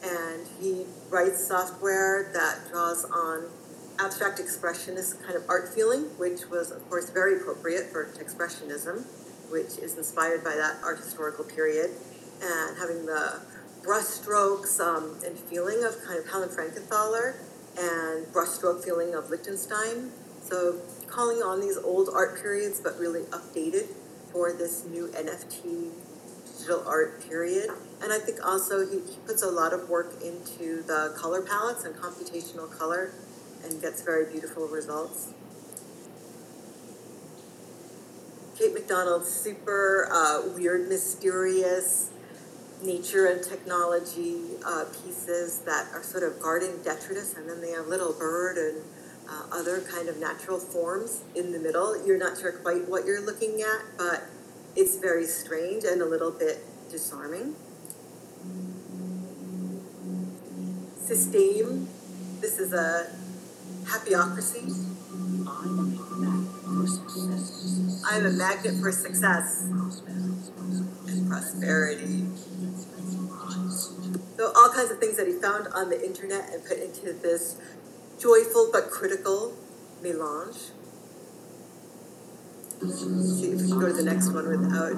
And 0.04 0.48
he 0.60 0.86
writes 1.10 1.48
software 1.48 2.32
that 2.34 2.70
draws 2.72 3.06
on 3.06 3.50
abstract 4.00 4.40
expressionist 4.40 5.24
kind 5.24 5.36
of 5.36 5.44
art 5.50 5.74
feeling, 5.74 6.04
which 6.18 6.48
was, 6.50 6.72
of 6.72 6.88
course, 6.90 7.10
very 7.10 7.38
appropriate 7.38 7.92
for 7.92 8.06
expressionism, 8.06 9.06
which 9.52 9.78
is 9.78 9.98
inspired 9.98 10.44
by 10.44 10.56
that 10.56 10.78
art 10.84 10.98
historical 10.98 11.46
period, 11.46 11.92
and 12.42 12.78
having 12.78 13.06
the 13.06 13.42
brushstrokes 13.82 14.80
um, 14.80 15.18
and 15.26 15.38
feeling 15.38 15.84
of 15.84 15.96
kind 16.06 16.20
of 16.20 16.28
Helen 16.30 16.50
Frankenthaler 16.50 17.36
and 17.78 18.26
brushstroke 18.34 18.84
feeling 18.84 19.14
of 19.14 19.30
Lichtenstein. 19.30 20.12
So 20.42 20.82
calling 21.08 21.38
on 21.38 21.62
these 21.62 21.78
old 21.78 22.10
art 22.14 22.42
periods, 22.42 22.80
but 22.82 23.00
really 23.00 23.22
updated 23.26 23.88
for 24.36 24.52
this 24.52 24.84
new 24.84 25.08
NFT 25.16 25.92
digital 26.58 26.84
art 26.86 27.26
period. 27.30 27.70
And 28.04 28.12
I 28.12 28.20
think 28.20 28.46
also 28.46 28.86
he, 28.86 29.00
he 29.00 29.18
puts 29.26 29.42
a 29.42 29.48
lot 29.50 29.72
of 29.72 29.88
work 29.88 30.22
into 30.22 30.84
the 30.84 31.16
color 31.18 31.42
palettes 31.42 31.86
and 31.86 31.96
computational 31.96 32.70
color 32.70 33.12
and 33.64 33.82
gets 33.82 34.02
very 34.02 34.30
beautiful 34.30 34.68
results. 34.68 35.30
Kate 38.60 38.74
MacDonald's 38.74 39.30
super 39.30 40.10
uh, 40.12 40.42
weird, 40.54 40.90
mysterious 40.90 42.12
nature 42.84 43.28
and 43.28 43.42
technology 43.42 44.42
uh, 44.66 44.84
pieces 45.02 45.60
that 45.60 45.88
are 45.94 46.04
sort 46.04 46.24
of 46.24 46.42
guarding 46.42 46.84
detritus, 46.84 47.36
and 47.36 47.50
then 47.50 47.62
they 47.62 47.72
have 47.72 47.88
little 47.88 48.12
bird 48.12 48.58
and 48.58 48.84
uh, 49.30 49.48
other 49.52 49.82
kind 49.82 50.10
of 50.10 50.18
natural 50.18 50.60
forms 50.60 51.24
in 51.36 51.52
the 51.52 51.60
middle. 51.60 52.06
You're 52.06 52.18
not 52.18 52.38
sure 52.38 52.52
quite 52.52 52.88
what 52.88 53.06
you're 53.06 53.26
looking 53.26 53.62
at, 53.62 53.98
but 53.98 54.24
it's 54.76 54.98
very 54.98 55.26
strange 55.26 55.84
and 55.84 56.02
a 56.02 56.06
little 56.06 56.32
bit 56.32 56.60
disarming. 56.90 57.56
Systaime. 61.00 61.88
This 62.42 62.60
is 62.60 62.74
a 62.74 63.08
happyocracy. 63.86 64.86
I'm 68.08 68.26
a 68.26 68.30
magnet 68.30 68.76
for 68.82 68.92
success 68.92 69.64
and 71.08 71.28
prosperity. 71.30 72.26
So 74.38 74.52
all 74.56 74.70
kinds 74.70 74.92
of 74.92 75.00
things 75.00 75.18
that 75.18 75.28
he 75.28 75.34
found 75.34 75.68
on 75.74 75.90
the 75.90 76.04
internet 76.04 76.54
and 76.54 76.64
put 76.66 76.78
into 76.78 77.14
this 77.14 77.58
joyful 78.20 78.70
but 78.72 78.90
critical 78.90 79.54
melange. 80.02 80.72
See 82.82 83.52
if 83.52 83.62
we 83.62 83.68
can 83.70 83.80
go 83.80 83.88
to 83.88 83.94
the 83.94 84.04
next 84.04 84.32
one 84.32 84.48
without. 84.48 84.94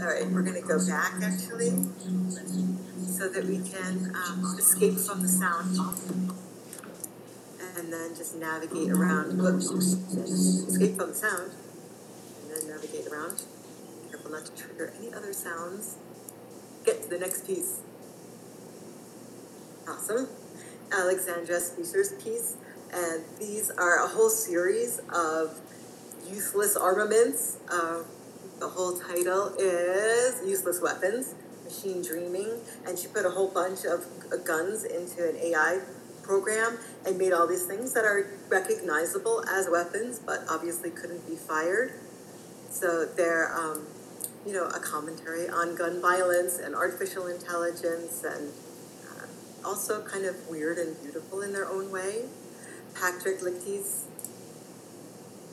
All 0.00 0.10
right, 0.10 0.30
we're 0.30 0.42
going 0.42 0.60
to 0.60 0.68
go 0.68 0.78
back 0.86 1.14
actually 1.22 1.70
so 3.06 3.28
that 3.28 3.44
we 3.46 3.58
can 3.58 4.14
um, 4.14 4.56
escape 4.58 4.98
from 4.98 5.22
the 5.22 5.28
sound 5.28 5.78
and 7.76 7.92
then 7.92 8.14
just 8.14 8.36
navigate 8.36 8.90
around. 8.90 9.38
Whoops. 9.38 9.70
Escape 9.70 10.96
from 10.96 11.08
the 11.08 11.14
sound 11.14 11.52
and 12.42 12.50
then 12.50 12.68
navigate 12.68 13.06
around. 13.08 13.42
Careful 14.10 14.30
not 14.30 14.46
to 14.46 14.52
trigger 14.56 14.92
any 14.98 15.12
other 15.12 15.32
sounds. 15.32 15.96
Get 16.84 17.02
to 17.02 17.08
the 17.08 17.18
next 17.18 17.46
piece. 17.46 17.80
Awesome. 19.88 20.28
Alexandra 20.92 21.60
Spicer's 21.60 22.12
piece. 22.22 22.56
And 22.92 23.24
these 23.38 23.70
are 23.70 24.04
a 24.04 24.08
whole 24.08 24.30
series 24.30 25.00
of 25.12 25.60
useless 26.28 26.76
armaments. 26.76 27.58
Uh, 27.70 28.02
the 28.60 28.68
whole 28.68 28.96
title 28.98 29.54
is 29.58 30.40
Useless 30.46 30.80
Weapons 30.80 31.34
Machine 31.64 32.02
Dreaming. 32.02 32.60
And 32.86 32.98
she 32.98 33.08
put 33.08 33.26
a 33.26 33.30
whole 33.30 33.48
bunch 33.48 33.84
of 33.84 34.04
guns 34.44 34.84
into 34.84 35.28
an 35.28 35.36
AI 35.36 35.80
program 36.22 36.78
and 37.04 37.18
made 37.18 37.32
all 37.32 37.46
these 37.46 37.66
things 37.66 37.92
that 37.92 38.04
are 38.04 38.30
recognizable 38.48 39.44
as 39.48 39.68
weapons, 39.70 40.18
but 40.18 40.40
obviously 40.48 40.90
couldn't 40.90 41.26
be 41.28 41.36
fired. 41.36 41.92
So 42.70 43.04
they're, 43.04 43.54
um, 43.54 43.86
you 44.46 44.52
know, 44.52 44.66
a 44.66 44.80
commentary 44.80 45.48
on 45.48 45.76
gun 45.76 46.00
violence 46.00 46.58
and 46.58 46.74
artificial 46.74 47.26
intelligence 47.26 48.24
and 48.24 48.50
also 49.64 50.02
kind 50.02 50.24
of 50.24 50.48
weird 50.48 50.78
and 50.78 51.00
beautiful 51.02 51.42
in 51.42 51.52
their 51.52 51.66
own 51.66 51.90
way. 51.90 52.24
Patrick 52.94 53.42
Lichty's 53.42 54.04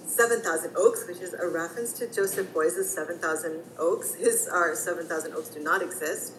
7,000 0.06 0.76
Oaks, 0.76 1.08
which 1.08 1.20
is 1.20 1.34
a 1.34 1.48
reference 1.48 1.94
to 1.94 2.06
Joseph 2.06 2.54
Beuys's 2.54 2.94
7,000 2.94 3.64
Oaks. 3.80 4.16
His 4.16 4.48
our 4.48 4.76
7,000 4.76 5.34
Oaks 5.34 5.50
do 5.50 5.62
not 5.62 5.82
exist, 5.82 6.34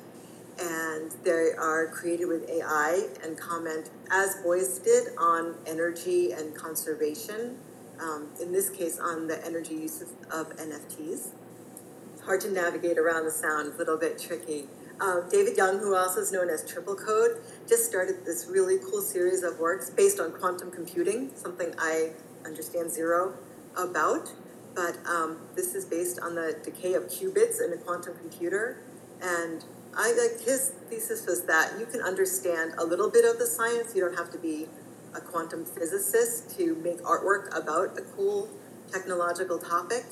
and 0.61 1.11
they 1.25 1.53
are 1.59 1.87
created 1.87 2.27
with 2.27 2.49
AI 2.49 3.09
and 3.25 3.39
comment 3.39 3.91
as 4.11 4.37
Beuys 4.45 4.85
did 4.85 5.09
on 5.19 5.55
energy 5.67 6.33
and 6.33 6.55
conservation. 6.55 7.59
Um, 8.01 8.29
in 8.41 8.53
this 8.53 8.69
case, 8.69 8.99
on 8.99 9.27
the 9.27 9.45
energy 9.47 9.75
use 9.75 10.03
of, 10.03 10.09
of 10.31 10.57
NFTs. 10.57 11.29
It's 12.15 12.23
hard 12.25 12.41
to 12.43 12.51
navigate 12.51 12.99
around 12.99 13.25
the 13.25 13.31
sound; 13.31 13.73
a 13.73 13.77
little 13.77 13.97
bit 13.97 14.19
tricky. 14.19 14.67
Um, 15.01 15.25
David 15.31 15.57
Young, 15.57 15.79
who 15.79 15.95
also 15.97 16.21
is 16.21 16.33
known 16.33 16.49
as 16.49 16.65
Triple 16.69 16.95
Code, 16.95 17.43
just 17.69 17.87
started 17.87 18.25
this 18.25 18.47
really 18.49 18.79
cool 18.79 19.01
series 19.01 19.43
of 19.43 19.59
works 19.59 19.91
based 19.91 20.21
on 20.21 20.33
quantum 20.33 20.71
computing, 20.71 21.31
something 21.35 21.75
I 21.79 22.13
understand 22.45 22.91
zero 22.91 23.35
about. 23.77 24.33
But 24.75 24.99
um, 25.07 25.39
this 25.55 25.75
is 25.75 25.85
based 25.85 26.19
on 26.21 26.35
the 26.35 26.57
decay 26.65 26.95
of 26.95 27.05
qubits 27.05 27.63
in 27.65 27.73
a 27.73 27.77
quantum 27.77 28.17
computer. 28.17 28.79
And 29.21 29.65
I 29.97 30.13
like 30.13 30.41
his 30.45 30.73
thesis 30.89 31.27
was 31.27 31.45
that 31.45 31.79
you 31.79 31.87
can 31.87 32.01
understand 32.01 32.75
a 32.79 32.85
little 32.85 33.11
bit 33.11 33.25
of 33.25 33.39
the 33.39 33.47
science. 33.47 33.95
You 33.95 34.03
don't 34.03 34.17
have 34.17 34.31
to 34.33 34.39
be 34.39 34.69
a 35.15 35.21
quantum 35.21 35.65
physicist 35.65 36.57
to 36.59 36.75
make 36.77 37.03
artwork 37.03 37.55
about 37.57 37.99
a 37.99 38.03
cool 38.17 38.49
technological 38.91 39.59
topic. 39.59 40.05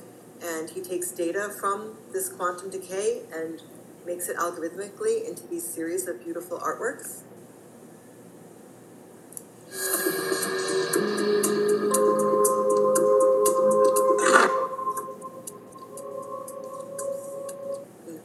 And 0.42 0.68
he 0.68 0.80
takes 0.80 1.10
data 1.10 1.54
from 1.58 1.96
this 2.12 2.28
quantum 2.28 2.70
decay 2.70 3.22
and 3.32 3.62
makes 4.06 4.28
it 4.28 4.36
algorithmically 4.36 5.28
into 5.28 5.46
these 5.46 5.66
series 5.66 6.08
of 6.08 6.22
beautiful 6.22 6.58
artworks. 6.58 7.22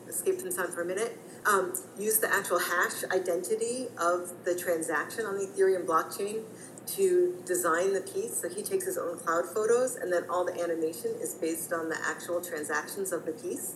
Escape 0.07 0.41
from 0.41 0.51
sound 0.51 0.73
for 0.73 0.81
a 0.81 0.85
minute. 0.85 1.19
Um, 1.45 1.73
use 1.99 2.17
the 2.17 2.33
actual 2.33 2.57
hash 2.57 3.03
identity 3.11 3.87
of 3.99 4.33
the 4.45 4.55
transaction 4.55 5.25
on 5.25 5.37
the 5.37 5.45
Ethereum 5.45 5.85
blockchain 5.85 6.43
to 6.87 7.35
design 7.45 7.93
the 7.93 8.01
piece. 8.01 8.41
So 8.41 8.49
he 8.49 8.63
takes 8.63 8.85
his 8.85 8.97
own 8.97 9.19
cloud 9.19 9.45
photos, 9.53 9.95
and 9.95 10.11
then 10.11 10.23
all 10.29 10.45
the 10.45 10.59
animation 10.59 11.11
is 11.21 11.35
based 11.35 11.71
on 11.73 11.89
the 11.89 11.97
actual 12.03 12.41
transactions 12.41 13.11
of 13.11 13.25
the 13.25 13.33
piece. 13.33 13.75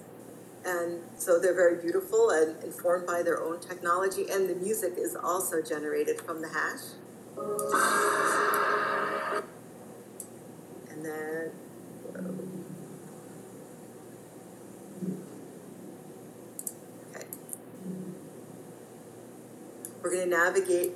And 0.65 1.01
so 1.17 1.39
they're 1.39 1.53
very 1.55 1.81
beautiful 1.81 2.29
and 2.31 2.61
informed 2.63 3.07
by 3.07 3.23
their 3.23 3.41
own 3.41 3.59
technology, 3.59 4.29
and 4.29 4.49
the 4.49 4.55
music 4.55 4.93
is 4.97 5.15
also 5.15 5.61
generated 5.61 6.21
from 6.21 6.41
the 6.41 6.49
hash. 6.49 6.81
And 10.89 11.05
then, 11.05 11.51
okay. 17.09 17.25
We're 20.03 20.11
going 20.11 20.29
to 20.29 20.35
navigate 20.35 20.91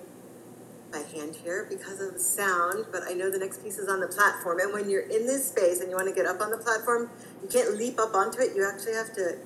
by 0.91 0.99
hand 0.99 1.35
here 1.37 1.65
because 1.69 2.01
of 2.01 2.13
the 2.13 2.19
sound, 2.19 2.87
but 2.91 3.03
I 3.07 3.13
know 3.13 3.31
the 3.31 3.39
next 3.39 3.63
piece 3.63 3.77
is 3.77 3.87
on 3.87 4.01
the 4.01 4.07
platform. 4.07 4.59
And 4.59 4.73
when 4.73 4.89
you're 4.89 5.01
in 5.01 5.25
this 5.25 5.47
space 5.47 5.79
and 5.79 5.89
you 5.89 5.95
want 5.95 6.09
to 6.09 6.13
get 6.13 6.25
up 6.25 6.41
on 6.41 6.51
the 6.51 6.57
platform, 6.57 7.09
you 7.41 7.47
can't 7.47 7.77
leap 7.77 7.97
up 7.97 8.13
onto 8.13 8.41
it. 8.41 8.53
You 8.55 8.63
actually 8.67 8.93
have 8.93 9.13
to 9.15 9.37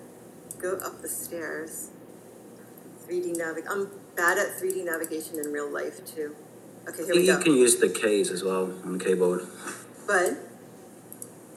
go 0.59 0.77
up 0.77 1.01
the 1.01 1.09
stairs. 1.09 1.89
3D 3.07 3.37
navigation. 3.37 3.71
I'm 3.71 3.89
bad 4.15 4.37
at 4.37 4.57
3D 4.59 4.83
navigation 4.85 5.39
in 5.39 5.51
real 5.51 5.71
life 5.71 6.05
too. 6.05 6.35
Okay, 6.89 7.05
here 7.05 7.15
we 7.15 7.25
go. 7.25 7.37
You 7.37 7.43
can 7.43 7.53
use 7.53 7.77
the 7.77 7.89
keys 7.89 8.31
as 8.31 8.43
well 8.43 8.63
on 8.83 8.97
the 8.97 9.03
keyboard. 9.03 9.41
But 10.05 10.37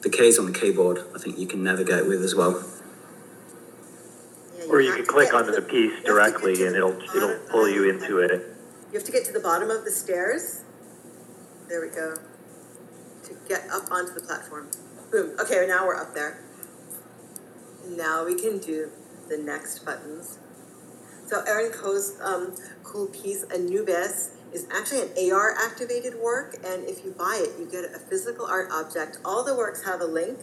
The 0.03 0.11
keys 0.11 0.39
on 0.39 0.47
the 0.47 0.59
keyboard, 0.59 1.05
I 1.15 1.19
think 1.19 1.39
you 1.39 1.47
can 1.47 1.63
navigate 1.63 2.07
with 2.07 2.23
as 2.23 2.35
well. 2.35 2.65
yeah, 4.59 4.65
Or 4.69 4.81
you 4.81 4.89
have 4.91 4.97
can 4.97 5.07
to 5.07 5.13
click 5.13 5.27
get 5.31 5.35
onto 5.35 5.53
to 5.55 5.61
the 5.61 5.67
piece 5.67 5.75
you 5.75 5.91
have 5.91 5.97
to 5.99 6.03
get 6.03 6.07
directly 6.07 6.55
to 6.57 6.67
and 6.67 6.75
the 6.75 6.79
it'll, 6.79 7.01
it'll 7.17 7.29
bottom 7.29 7.47
pull 7.51 7.69
you 7.69 7.91
into 7.91 8.19
it. 8.19 8.31
You 8.93 8.99
have 8.99 9.05
to 9.05 9.13
get 9.13 9.25
to 9.27 9.33
the 9.33 9.41
bottom 9.41 9.71
of 9.71 9.85
the 9.85 9.91
stairs. 9.91 10.63
There 11.69 11.81
we 11.81 11.89
go. 11.89 12.17
To 13.25 13.37
get 13.49 13.69
up 13.71 13.91
onto 13.93 14.13
the 14.15 14.21
platform. 14.21 14.69
Boom. 15.13 15.37
Okay, 15.41 15.65
now 15.69 15.87
we're 15.87 15.97
up 15.97 16.15
there. 16.15 16.41
Now 17.87 18.25
we 18.25 18.35
can 18.35 18.59
do 18.59 18.91
the 19.29 19.39
next 19.39 19.85
buttons. 19.85 20.39
So 21.27 21.43
Erin 21.47 21.73
Ko's 21.73 22.19
um, 22.21 22.57
cool 22.83 23.07
piece, 23.07 23.45
Anubis, 23.45 24.33
is 24.53 24.67
actually 24.73 25.03
an 25.03 25.33
AR 25.33 25.55
activated 25.57 26.17
work, 26.17 26.57
and 26.65 26.85
if 26.85 27.05
you 27.05 27.13
buy 27.13 27.41
it, 27.41 27.59
you 27.59 27.71
get 27.71 27.85
a 27.85 27.99
physical 28.01 28.47
art 28.47 28.69
object. 28.73 29.19
All 29.25 29.45
the 29.45 29.55
works 29.55 29.85
have 29.85 30.01
a 30.01 30.07
link 30.07 30.41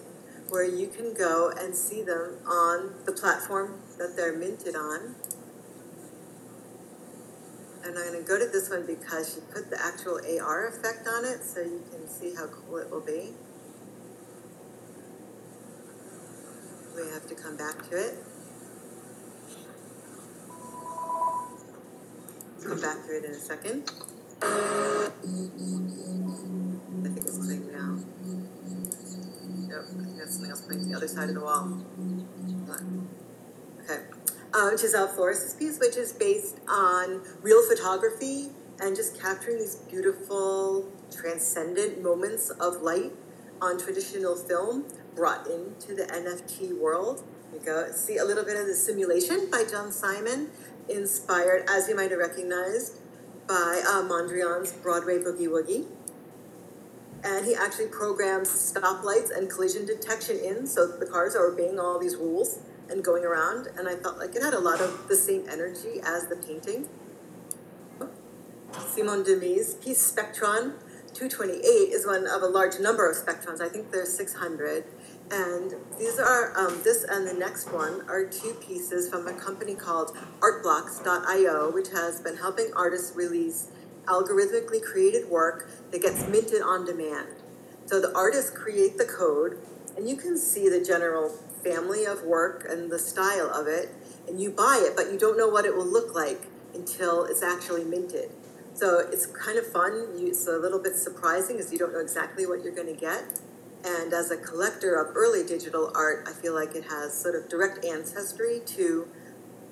where 0.50 0.64
you 0.64 0.88
can 0.88 1.14
go 1.14 1.52
and 1.58 1.76
see 1.76 2.04
them 2.04 2.38
on 2.48 2.94
the 3.06 3.12
platform 3.12 3.82
that 3.98 4.16
they're 4.16 4.38
minted 4.38 4.76
on. 4.76 5.16
And 7.84 7.98
I'm 7.98 8.14
gonna 8.14 8.22
go 8.22 8.40
to 8.40 8.48
this 8.48 8.70
one 8.70 8.86
because 8.86 9.34
she 9.34 9.42
put 9.54 9.70
the 9.70 9.84
actual 9.84 10.20
AR 10.40 10.68
effect 10.68 11.08
on 11.08 11.26
it, 11.26 11.44
so 11.44 11.60
you 11.60 11.84
can 11.92 12.08
see 12.08 12.34
how 12.34 12.48
cool 12.48 12.78
it 12.78 12.90
will 12.90 13.02
be. 13.02 13.34
We 16.98 17.04
have 17.14 17.28
to 17.28 17.36
come 17.36 17.56
back 17.56 17.88
to 17.92 17.96
it. 17.96 18.16
Come 22.64 22.82
back 22.82 23.06
to 23.06 23.16
it 23.16 23.24
in 23.24 23.32
a 23.32 23.36
second. 23.36 23.92
I 24.42 25.12
think 27.04 27.18
it's 27.18 27.38
clean 27.38 27.72
now. 27.72 28.00
Nope, 29.68 29.86
I 29.86 30.04
think 30.04 30.18
that's 30.18 30.34
something 30.34 30.50
else 30.50 30.62
playing 30.62 30.84
to 30.86 30.90
the 30.90 30.96
other 30.96 31.08
side 31.08 31.30
of 31.30 31.36
the 31.36 31.42
wall. 31.42 31.86
Okay. 33.84 34.02
Uh, 34.56 34.72
Gisel 34.72 35.16
Florez' 35.16 35.56
piece, 35.60 35.78
which 35.80 35.98
is 35.98 36.14
based 36.14 36.58
on 36.68 37.22
real 37.44 37.62
photography 37.70 38.50
and 38.80 38.96
just 38.96 39.22
capturing 39.22 39.60
these 39.60 39.76
beautiful, 39.76 40.92
transcendent 41.12 42.02
moments 42.02 42.50
of 42.50 42.82
light 42.82 43.12
on 43.62 43.78
traditional 43.78 44.36
film 44.36 44.86
brought 45.18 45.48
into 45.48 45.96
the 45.96 46.04
NFT 46.04 46.78
world. 46.78 47.24
We 47.52 47.60
go. 47.60 47.92
See 47.92 48.18
a 48.18 48.24
little 48.24 48.46
bit 48.46 48.56
of 48.56 48.68
the 48.68 48.76
simulation 48.76 49.50
by 49.52 49.66
John 49.70 49.92
Simon, 49.92 50.52
inspired, 50.88 51.66
as 51.68 51.90
you 51.90 51.96
might 51.96 52.12
have 52.12 52.20
recognized, 52.20 53.00
by 53.48 53.82
uh, 53.86 54.04
Mondrian's 54.04 54.72
Broadway 54.72 55.18
Boogie 55.18 55.48
Woogie. 55.48 55.86
And 57.24 57.46
he 57.46 57.56
actually 57.56 57.88
programs 57.88 58.50
stoplights 58.50 59.36
and 59.36 59.50
collision 59.50 59.86
detection 59.88 60.38
in 60.38 60.68
so 60.68 60.86
the 60.86 61.08
cars 61.08 61.36
are 61.36 61.48
obeying 61.52 61.80
all 61.80 62.00
these 62.00 62.16
rules 62.16 62.60
and 62.90 63.04
going 63.04 63.26
around. 63.26 63.68
And 63.76 63.90
i 63.90 63.96
felt 63.96 64.20
like 64.20 64.36
it 64.36 64.44
had 64.44 64.54
a 64.54 64.60
lot 64.60 64.80
of 64.80 65.08
the 65.08 65.16
same 65.16 65.46
energy 65.50 66.00
as 66.06 66.28
the 66.28 66.36
painting. 66.36 66.88
Simon 68.72 69.24
De 69.24 69.36
Mais 69.36 69.74
piece 69.76 70.12
spectron 70.12 70.74
228 71.18 71.66
is 71.66 72.06
one 72.06 72.28
of 72.28 72.44
a 72.44 72.48
large 72.48 72.80
number 72.80 73.10
of 73.10 73.18
spectrons. 73.18 73.60
I 73.60 73.70
think 73.70 73.92
there's 73.92 74.16
600 74.16 74.86
and 75.32 75.74
these 75.98 76.20
are 76.20 76.58
um, 76.58 76.82
this 76.84 77.04
and 77.04 77.28
the 77.28 77.34
next 77.34 77.72
one 77.74 78.02
are 78.08 78.26
two 78.26 78.56
pieces 78.66 79.10
from 79.10 79.28
a 79.28 79.34
company 79.34 79.76
called 79.76 80.16
artblocks.io 80.40 81.72
which 81.72 81.90
has 81.90 82.22
been 82.22 82.38
helping 82.38 82.72
artists 82.76 83.16
release 83.16 83.72
algorithmically 84.08 84.82
created 84.82 85.30
work 85.30 85.70
that 85.92 86.02
gets 86.02 86.28
minted 86.28 86.62
on 86.62 86.86
demand. 86.86 87.36
So 87.86 88.02
the 88.02 88.14
artists 88.16 88.52
create 88.52 88.98
the 88.98 89.06
code, 89.06 89.58
and 89.96 90.10
you 90.10 90.16
can 90.16 90.38
see 90.38 90.68
the 90.70 90.84
general 90.84 91.30
family 91.64 92.06
of 92.06 92.24
work 92.24 92.66
and 92.70 92.92
the 92.92 93.00
style 93.00 93.50
of 93.54 93.68
it, 93.68 93.94
and 94.28 94.42
you 94.42 94.50
buy 94.50 94.84
it, 94.86 94.96
but 94.96 95.12
you 95.12 95.20
don't 95.20 95.38
know 95.38 95.48
what 95.48 95.66
it 95.66 95.76
will 95.76 95.86
look 95.86 96.16
like 96.16 96.48
until 96.74 97.26
it's 97.26 97.44
actually 97.44 97.84
minted. 97.84 98.32
So 98.74 99.00
it's 99.00 99.26
kind 99.26 99.58
of 99.58 99.66
fun. 99.66 100.08
It's 100.18 100.48
a 100.48 100.58
little 100.58 100.80
bit 100.80 100.96
surprising 100.96 101.58
as 101.60 101.72
you 101.72 101.80
don't 101.80 101.94
know 101.94 102.00
exactly 102.00 102.46
what 102.46 102.64
you're 102.64 102.76
going 102.76 102.94
to 102.94 103.00
get. 103.00 103.40
And 103.88 104.14
as 104.14 104.32
a 104.32 104.38
collector 104.38 104.96
of 104.96 105.16
early 105.16 105.46
digital 105.46 105.94
art, 105.96 106.28
I 106.28 106.34
feel 106.34 106.54
like 106.54 106.76
it 106.76 106.84
has 106.86 107.18
sort 107.18 107.36
of 107.36 107.48
direct 107.48 107.86
ancestry 107.86 108.60
to 108.66 109.08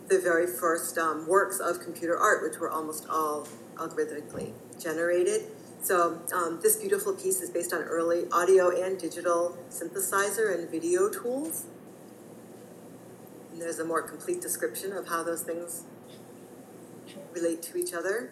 the 0.08 0.19
very 0.19 0.47
first 0.47 0.97
um, 0.97 1.28
works 1.28 1.60
of 1.60 1.82
computer 1.82 2.17
art, 2.17 2.41
which 2.41 2.58
were 2.60 2.69
almost 2.69 3.06
all 3.10 3.45
algorithmically 3.75 4.54
generated. 4.82 5.43
So 5.82 6.21
um, 6.34 6.60
this 6.63 6.78
beautiful 6.78 7.13
piece 7.13 7.41
is 7.41 7.49
based 7.49 7.73
on 7.73 7.82
early 7.82 8.25
audio 8.32 8.69
and 8.69 8.97
digital 8.97 9.58
synthesizer 9.69 10.58
and 10.58 10.69
video 10.69 11.10
tools. 11.10 11.65
And 13.51 13.62
there's 13.62 13.80
a 13.80 13.86
more 13.86 14.01
complete 14.01 14.41
description 14.41 14.93
of 14.93 15.10
how 15.10 15.23
those 15.23 15.41
things 15.41 15.84
relate 17.34 17.62
to 17.63 17.78
each 17.78 17.93
other 17.93 18.32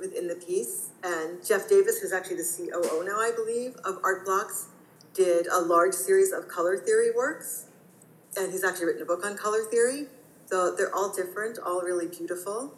within 0.00 0.28
the 0.28 0.34
piece. 0.34 0.90
And 1.02 1.44
Jeff 1.44 1.68
Davis, 1.68 1.98
who's 1.98 2.12
actually 2.12 2.36
the 2.36 2.44
COO 2.56 3.04
now, 3.04 3.18
I 3.18 3.32
believe, 3.34 3.76
of 3.84 3.98
Art 4.02 4.24
Blocks, 4.24 4.66
did 5.14 5.46
a 5.46 5.60
large 5.60 5.94
series 5.94 6.32
of 6.32 6.48
color 6.48 6.76
theory 6.76 7.10
works. 7.14 7.66
And 8.36 8.52
he's 8.52 8.64
actually 8.64 8.86
written 8.86 9.02
a 9.02 9.06
book 9.06 9.24
on 9.24 9.36
color 9.36 9.64
theory. 9.70 10.06
So 10.46 10.74
they're 10.74 10.94
all 10.94 11.12
different, 11.12 11.58
all 11.64 11.82
really 11.82 12.06
beautiful. 12.06 12.74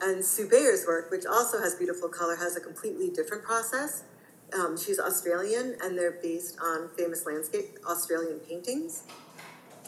And 0.00 0.24
Sue 0.24 0.48
Beyer's 0.48 0.84
work, 0.86 1.10
which 1.10 1.26
also 1.26 1.60
has 1.60 1.74
beautiful 1.74 2.08
color, 2.08 2.36
has 2.36 2.56
a 2.56 2.60
completely 2.60 3.10
different 3.10 3.42
process. 3.42 4.04
Um, 4.52 4.78
she's 4.78 4.98
Australian, 4.98 5.76
and 5.82 5.98
they're 5.98 6.18
based 6.22 6.58
on 6.62 6.88
famous 6.96 7.26
landscape 7.26 7.78
Australian 7.86 8.38
paintings. 8.38 9.02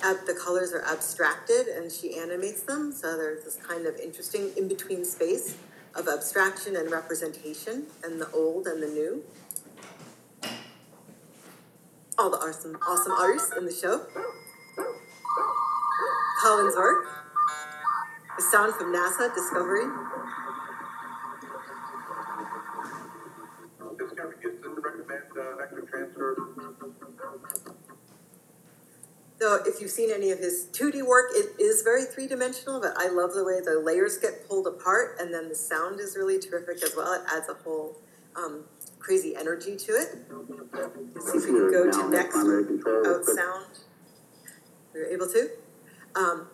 The 0.00 0.34
colors 0.34 0.72
are 0.72 0.82
abstracted, 0.84 1.68
and 1.68 1.92
she 1.92 2.18
animates 2.18 2.62
them. 2.62 2.92
So 2.92 3.16
there's 3.16 3.44
this 3.44 3.56
kind 3.56 3.86
of 3.86 3.96
interesting 3.96 4.50
in 4.56 4.66
between 4.66 5.04
space 5.04 5.56
of 5.94 6.08
abstraction 6.08 6.76
and 6.76 6.90
representation, 6.90 7.86
and 8.02 8.20
the 8.20 8.30
old 8.32 8.66
and 8.66 8.82
the 8.82 8.88
new. 8.88 9.24
All 12.18 12.30
the 12.30 12.36
awesome, 12.36 12.76
awesome 12.86 13.12
artists 13.12 13.52
in 13.56 13.64
the 13.64 13.72
show. 13.72 14.06
Colin's 16.42 16.76
work. 16.76 17.06
The 18.36 18.42
sound 18.42 18.74
from 18.74 18.94
NASA 18.94 19.34
Discovery. 19.34 19.84
So 29.40 29.58
if 29.66 29.80
you've 29.80 29.90
seen 29.90 30.10
any 30.10 30.30
of 30.32 30.38
his 30.38 30.66
2D 30.72 31.06
work, 31.06 31.30
it 31.32 31.58
is 31.58 31.80
very 31.80 32.04
three-dimensional, 32.04 32.78
but 32.78 32.92
I 32.98 33.08
love 33.08 33.32
the 33.32 33.42
way 33.42 33.60
the 33.64 33.80
layers 33.82 34.18
get 34.18 34.46
pulled 34.46 34.66
apart, 34.66 35.16
and 35.18 35.32
then 35.32 35.48
the 35.48 35.54
sound 35.54 35.98
is 35.98 36.14
really 36.14 36.38
terrific 36.38 36.82
as 36.82 36.94
well. 36.94 37.14
It 37.14 37.22
adds 37.34 37.48
a 37.48 37.54
whole 37.54 37.96
um, 38.36 38.64
crazy 38.98 39.34
energy 39.34 39.76
to 39.78 39.92
it. 39.92 40.18
Let's 41.14 41.32
see 41.32 41.38
if 41.38 41.44
we 41.46 41.52
can 41.52 41.70
go 41.70 41.90
to 41.90 42.10
next 42.10 42.36
out 42.36 43.24
sound. 43.24 43.78
We 44.92 45.00
were 45.00 45.06
able 45.06 45.28
to. 45.28 45.48
Um, 46.14 46.48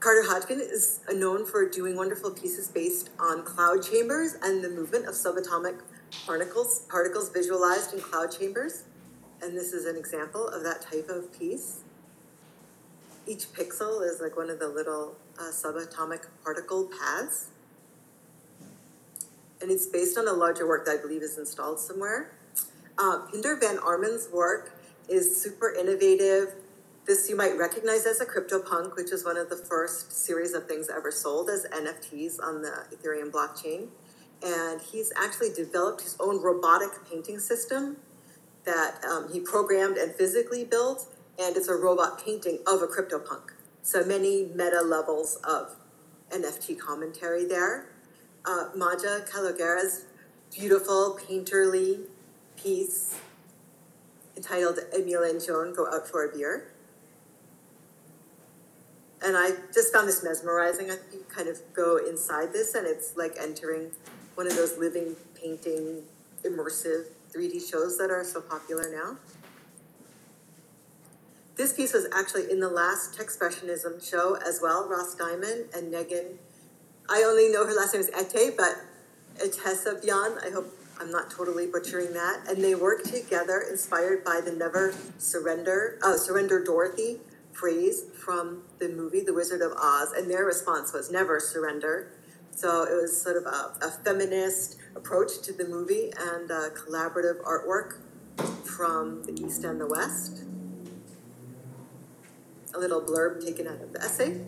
Carter 0.00 0.24
Hodgkin 0.28 0.60
is 0.60 1.00
known 1.10 1.46
for 1.46 1.66
doing 1.66 1.96
wonderful 1.96 2.32
pieces 2.32 2.68
based 2.68 3.08
on 3.18 3.44
cloud 3.44 3.82
chambers 3.82 4.36
and 4.42 4.62
the 4.62 4.68
movement 4.68 5.06
of 5.06 5.14
subatomic 5.14 5.80
particles, 6.26 6.80
particles 6.90 7.30
visualized 7.30 7.94
in 7.94 8.00
cloud 8.00 8.30
chambers. 8.30 8.84
And 9.44 9.54
this 9.54 9.74
is 9.74 9.84
an 9.84 9.96
example 9.96 10.48
of 10.48 10.62
that 10.62 10.80
type 10.80 11.10
of 11.10 11.38
piece. 11.38 11.80
Each 13.26 13.44
pixel 13.52 14.02
is 14.02 14.18
like 14.18 14.38
one 14.38 14.48
of 14.48 14.58
the 14.58 14.68
little 14.68 15.16
uh, 15.38 15.50
subatomic 15.52 16.20
particle 16.42 16.88
paths. 16.98 17.48
And 19.60 19.70
it's 19.70 19.84
based 19.84 20.16
on 20.16 20.26
a 20.26 20.32
larger 20.32 20.66
work 20.66 20.86
that 20.86 20.98
I 20.98 21.02
believe 21.02 21.20
is 21.22 21.36
installed 21.36 21.78
somewhere. 21.78 22.32
Uh, 22.96 23.26
Pindar 23.30 23.60
van 23.60 23.78
Arman's 23.80 24.30
work 24.32 24.80
is 25.10 25.42
super 25.42 25.74
innovative. 25.74 26.54
This 27.06 27.28
you 27.28 27.36
might 27.36 27.58
recognize 27.58 28.06
as 28.06 28.22
a 28.22 28.24
CryptoPunk, 28.26 28.96
which 28.96 29.12
is 29.12 29.26
one 29.26 29.36
of 29.36 29.50
the 29.50 29.56
first 29.56 30.10
series 30.10 30.54
of 30.54 30.66
things 30.66 30.88
ever 30.88 31.10
sold 31.10 31.50
as 31.50 31.66
NFTs 31.66 32.42
on 32.42 32.62
the 32.62 32.86
Ethereum 32.94 33.30
blockchain. 33.30 33.88
And 34.42 34.80
he's 34.80 35.12
actually 35.14 35.52
developed 35.52 36.00
his 36.00 36.16
own 36.18 36.42
robotic 36.42 36.88
painting 37.10 37.38
system 37.38 37.98
that 38.64 39.04
um, 39.04 39.32
he 39.32 39.40
programmed 39.40 39.96
and 39.96 40.14
physically 40.14 40.64
built, 40.64 41.06
and 41.38 41.56
it's 41.56 41.68
a 41.68 41.74
robot 41.74 42.24
painting 42.24 42.58
of 42.66 42.82
a 42.82 42.86
CryptoPunk. 42.86 43.50
So 43.82 44.04
many 44.04 44.44
meta 44.54 44.82
levels 44.82 45.36
of 45.44 45.76
NFT 46.30 46.78
commentary 46.78 47.44
there. 47.44 47.86
uh, 48.44 48.68
Maja 48.76 49.20
Kalogera's 49.30 50.04
beautiful 50.54 51.18
painterly 51.20 52.00
piece 52.56 53.16
entitled 54.36 54.78
Emile 54.96 55.22
and 55.24 55.44
Joan 55.44 55.74
Go 55.74 55.86
Out 55.86 56.08
for 56.08 56.24
a 56.28 56.36
Beer. 56.36 56.72
And 59.24 59.36
I 59.36 59.52
just 59.72 59.92
found 59.92 60.08
this 60.08 60.22
mesmerizing. 60.22 60.90
I 60.90 60.96
think 60.96 61.14
you 61.14 61.24
kind 61.28 61.48
of 61.48 61.60
go 61.74 61.96
inside 61.96 62.52
this, 62.52 62.74
and 62.74 62.86
it's 62.86 63.16
like 63.16 63.36
entering 63.40 63.92
one 64.34 64.46
of 64.46 64.56
those 64.56 64.76
living 64.76 65.16
painting, 65.40 66.02
immersive 66.44 67.06
3D 67.34 67.68
shows 67.68 67.98
that 67.98 68.10
are 68.10 68.24
so 68.24 68.40
popular 68.40 68.90
now. 68.90 69.16
This 71.56 71.72
piece 71.72 71.92
was 71.92 72.06
actually 72.12 72.50
in 72.50 72.60
the 72.60 72.68
last 72.68 73.18
Expressionism 73.18 74.08
show 74.08 74.36
as 74.36 74.60
well. 74.62 74.88
Roz 74.88 75.14
Dimon 75.14 75.72
and 75.76 75.92
Negin. 75.92 76.36
I 77.08 77.22
only 77.22 77.50
know 77.52 77.66
her 77.66 77.74
last 77.74 77.92
name 77.92 78.00
is 78.00 78.10
Ete, 78.10 78.56
but 78.56 78.76
Etessa 79.36 80.00
Etesa 80.00 80.38
I 80.44 80.50
hope 80.50 80.72
I'm 81.00 81.10
not 81.10 81.30
totally 81.30 81.66
butchering 81.66 82.12
that. 82.12 82.44
And 82.48 82.62
they 82.62 82.74
worked 82.74 83.06
together, 83.06 83.64
inspired 83.68 84.24
by 84.24 84.40
the 84.40 84.52
"Never 84.52 84.94
Surrender," 85.18 85.98
uh, 86.02 86.16
"Surrender 86.16 86.62
Dorothy" 86.62 87.20
phrase 87.52 88.04
from 88.16 88.62
the 88.78 88.88
movie 88.88 89.20
The 89.20 89.34
Wizard 89.34 89.60
of 89.60 89.72
Oz. 89.72 90.12
And 90.12 90.30
their 90.30 90.44
response 90.44 90.92
was 90.92 91.10
"Never 91.10 91.38
surrender." 91.40 92.08
So 92.54 92.84
it 92.84 92.94
was 93.00 93.20
sort 93.20 93.36
of 93.36 93.44
a, 93.46 93.74
a 93.82 93.90
feminist 94.04 94.78
approach 94.94 95.42
to 95.42 95.52
the 95.52 95.66
movie 95.66 96.12
and 96.18 96.48
collaborative 96.48 97.42
artwork 97.42 97.98
from 98.64 99.22
the 99.24 99.32
East 99.32 99.64
and 99.64 99.80
the 99.80 99.86
West 99.86 100.44
a 102.74 102.78
little 102.78 103.00
blurb 103.00 103.44
taken 103.44 103.66
out 103.66 103.80
of 103.80 103.92
the 103.92 104.00
essay. 104.00 104.40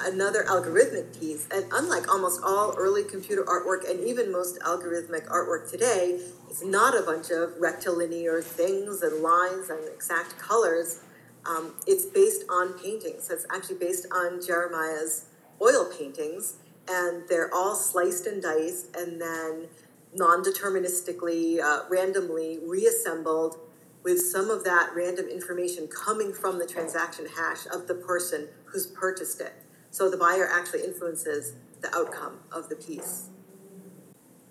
Another 0.00 0.44
algorithmic 0.44 1.18
piece, 1.18 1.48
and 1.50 1.64
unlike 1.72 2.08
almost 2.08 2.40
all 2.44 2.74
early 2.78 3.02
computer 3.02 3.42
artwork 3.42 3.88
and 3.90 3.98
even 4.06 4.30
most 4.30 4.60
algorithmic 4.60 5.26
artwork 5.26 5.68
today, 5.68 6.20
it's 6.48 6.62
not 6.62 6.96
a 6.96 7.02
bunch 7.02 7.30
of 7.30 7.54
rectilinear 7.58 8.40
things 8.40 9.02
and 9.02 9.22
lines 9.22 9.70
and 9.70 9.80
exact 9.92 10.38
colors. 10.38 11.00
Um, 11.44 11.74
it's 11.86 12.04
based 12.04 12.44
on 12.48 12.78
paintings. 12.78 13.28
It's 13.28 13.46
actually 13.52 13.78
based 13.78 14.06
on 14.12 14.40
Jeremiah's 14.44 15.24
oil 15.60 15.90
paintings, 15.96 16.56
and 16.88 17.28
they're 17.28 17.52
all 17.52 17.74
sliced 17.74 18.26
and 18.26 18.42
diced 18.42 18.94
and 18.96 19.20
then 19.20 19.68
non 20.14 20.42
deterministically, 20.42 21.60
uh, 21.60 21.84
randomly 21.88 22.58
reassembled 22.64 23.58
with 24.02 24.20
some 24.20 24.50
of 24.50 24.64
that 24.64 24.90
random 24.94 25.26
information 25.26 25.88
coming 25.88 26.32
from 26.32 26.58
the 26.58 26.66
transaction 26.66 27.26
hash 27.36 27.66
of 27.72 27.86
the 27.88 27.94
person 27.94 28.48
who's 28.66 28.86
purchased 28.86 29.40
it. 29.40 29.52
So 29.90 30.10
the 30.10 30.16
buyer 30.16 30.48
actually 30.50 30.84
influences 30.84 31.54
the 31.80 31.94
outcome 31.94 32.40
of 32.52 32.68
the 32.68 32.76
piece. 32.76 33.28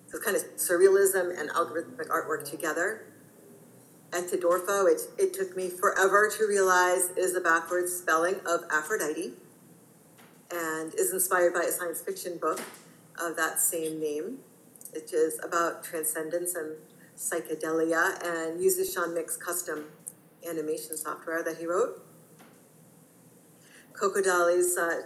So 0.06 0.18
kind 0.18 0.36
of 0.36 0.42
surrealism 0.56 1.38
and 1.38 1.50
algorithmic 1.50 2.08
artwork 2.08 2.48
together. 2.48 3.04
Etidorhpa, 4.10 4.90
it, 4.90 5.00
it 5.18 5.34
took 5.34 5.54
me 5.54 5.68
forever 5.68 6.30
to 6.38 6.46
realize 6.46 7.10
is 7.16 7.34
the 7.34 7.40
backwards 7.40 7.92
spelling 7.92 8.36
of 8.46 8.62
Aphrodite 8.70 9.34
and 10.50 10.94
is 10.94 11.12
inspired 11.12 11.54
by 11.54 11.62
a 11.62 11.70
science 11.70 12.00
fiction 12.00 12.38
book 12.38 12.60
of 13.20 13.36
that 13.36 13.60
same 13.60 14.00
name, 14.00 14.38
which 14.92 15.12
is 15.12 15.38
about 15.42 15.84
transcendence 15.84 16.54
and 16.54 16.76
psychedelia 17.16 18.22
and 18.24 18.62
uses 18.62 18.92
Sean 18.92 19.14
Mick's 19.14 19.36
custom 19.36 19.84
animation 20.48 20.96
software 20.96 21.42
that 21.42 21.58
he 21.58 21.66
wrote. 21.66 22.02
Coco 23.92 24.22
Dolle's 24.22 24.76
uh, 24.78 25.02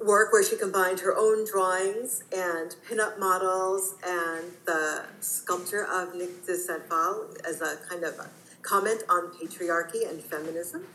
work 0.00 0.32
where 0.32 0.42
she 0.42 0.56
combined 0.56 1.00
her 1.00 1.14
own 1.16 1.46
drawings 1.46 2.24
and 2.32 2.74
pinup 2.88 3.18
models 3.18 3.94
and 4.04 4.52
the 4.64 5.04
sculpture 5.20 5.84
of 5.84 6.14
Nick 6.14 6.46
de 6.46 6.56
Saint-Phalle 6.56 7.28
as 7.46 7.60
a 7.60 7.76
kind 7.88 8.04
of 8.04 8.18
a 8.18 8.28
comment 8.62 9.02
on 9.08 9.30
patriarchy 9.32 10.08
and 10.08 10.22
feminism. 10.22 10.86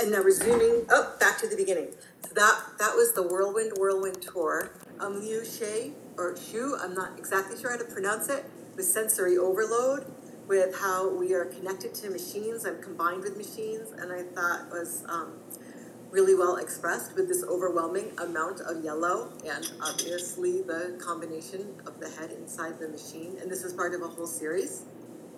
And 0.00 0.12
now 0.12 0.22
resuming, 0.22 0.86
oh, 0.88 1.14
back 1.20 1.38
to 1.40 1.46
the 1.46 1.56
beginning. 1.56 1.88
So 2.26 2.34
that, 2.34 2.62
that 2.78 2.94
was 2.94 3.12
the 3.12 3.22
Whirlwind 3.22 3.72
Whirlwind 3.76 4.22
Tour. 4.22 4.72
Um, 4.98 5.20
Liu 5.20 5.44
She 5.44 5.92
or 6.16 6.36
Shu, 6.36 6.76
I'm 6.80 6.94
not 6.94 7.18
exactly 7.18 7.58
sure 7.60 7.70
how 7.70 7.76
to 7.76 7.84
pronounce 7.84 8.28
it, 8.28 8.44
with 8.76 8.86
sensory 8.86 9.36
overload, 9.36 10.06
with 10.48 10.74
how 10.80 11.14
we 11.14 11.34
are 11.34 11.44
connected 11.44 11.94
to 11.96 12.10
machines 12.10 12.64
and 12.64 12.82
combined 12.82 13.22
with 13.22 13.36
machines, 13.36 13.92
and 13.92 14.10
I 14.10 14.22
thought 14.22 14.70
was 14.70 15.04
um, 15.08 15.34
really 16.10 16.34
well 16.34 16.56
expressed 16.56 17.14
with 17.14 17.28
this 17.28 17.44
overwhelming 17.44 18.10
amount 18.18 18.60
of 18.60 18.82
yellow 18.82 19.32
and 19.46 19.70
obviously 19.80 20.62
the 20.62 20.98
combination 21.00 21.74
of 21.86 22.00
the 22.00 22.08
head 22.08 22.32
inside 22.32 22.78
the 22.78 22.88
machine. 22.88 23.36
And 23.40 23.50
this 23.50 23.64
is 23.64 23.72
part 23.72 23.94
of 23.94 24.02
a 24.02 24.08
whole 24.08 24.26
series 24.26 24.82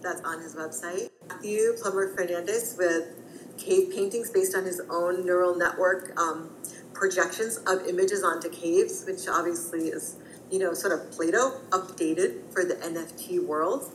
that's 0.01 0.23
on 0.23 0.41
his 0.41 0.55
website. 0.55 1.11
Matthew 1.29 1.75
Plummer 1.81 2.15
Fernandez 2.15 2.77
with 2.79 3.22
cave 3.59 3.91
paintings 3.91 4.31
based 4.31 4.57
on 4.57 4.65
his 4.65 4.81
own 4.91 5.25
neural 5.25 5.57
network 5.57 6.19
um, 6.19 6.51
projections 6.93 7.59
of 7.67 7.87
images 7.87 8.23
onto 8.23 8.49
caves, 8.49 9.05
which 9.07 9.29
obviously 9.29 9.89
is 9.89 10.17
you 10.53 10.59
know, 10.59 10.75
sort 10.75 10.93
of 10.93 11.11
Plato 11.11 11.61
updated 11.71 12.53
for 12.53 12.63
the 12.63 12.75
NFT 12.75 13.45
world. 13.45 13.91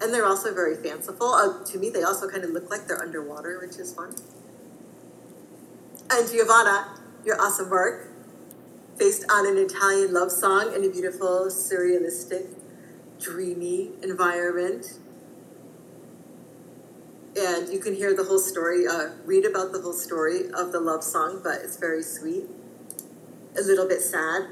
And 0.00 0.12
they're 0.12 0.26
also 0.26 0.52
very 0.52 0.76
fanciful. 0.76 1.32
Uh, 1.32 1.64
to 1.64 1.78
me, 1.78 1.88
they 1.88 2.02
also 2.02 2.28
kind 2.28 2.44
of 2.44 2.50
look 2.50 2.70
like 2.70 2.86
they're 2.86 3.00
underwater, 3.00 3.58
which 3.58 3.78
is 3.78 3.94
fun. 3.94 4.14
And 6.10 6.30
Giovanna, 6.30 6.98
your 7.24 7.40
awesome 7.40 7.70
work, 7.70 8.10
based 8.98 9.24
on 9.30 9.46
an 9.46 9.56
Italian 9.56 10.12
love 10.12 10.30
song 10.30 10.74
in 10.74 10.84
a 10.84 10.90
beautiful, 10.90 11.46
surrealistic, 11.48 12.46
dreamy 13.18 13.92
environment. 14.02 14.98
And 17.38 17.70
you 17.70 17.78
can 17.78 17.94
hear 17.94 18.14
the 18.14 18.24
whole 18.24 18.38
story, 18.38 18.86
uh, 18.86 19.10
read 19.24 19.44
about 19.44 19.72
the 19.72 19.80
whole 19.80 19.92
story 19.92 20.50
of 20.54 20.72
the 20.72 20.80
love 20.80 21.04
song, 21.04 21.40
but 21.44 21.60
it's 21.62 21.76
very 21.76 22.02
sweet, 22.02 22.44
a 23.58 23.62
little 23.62 23.86
bit 23.86 24.00
sad, 24.00 24.48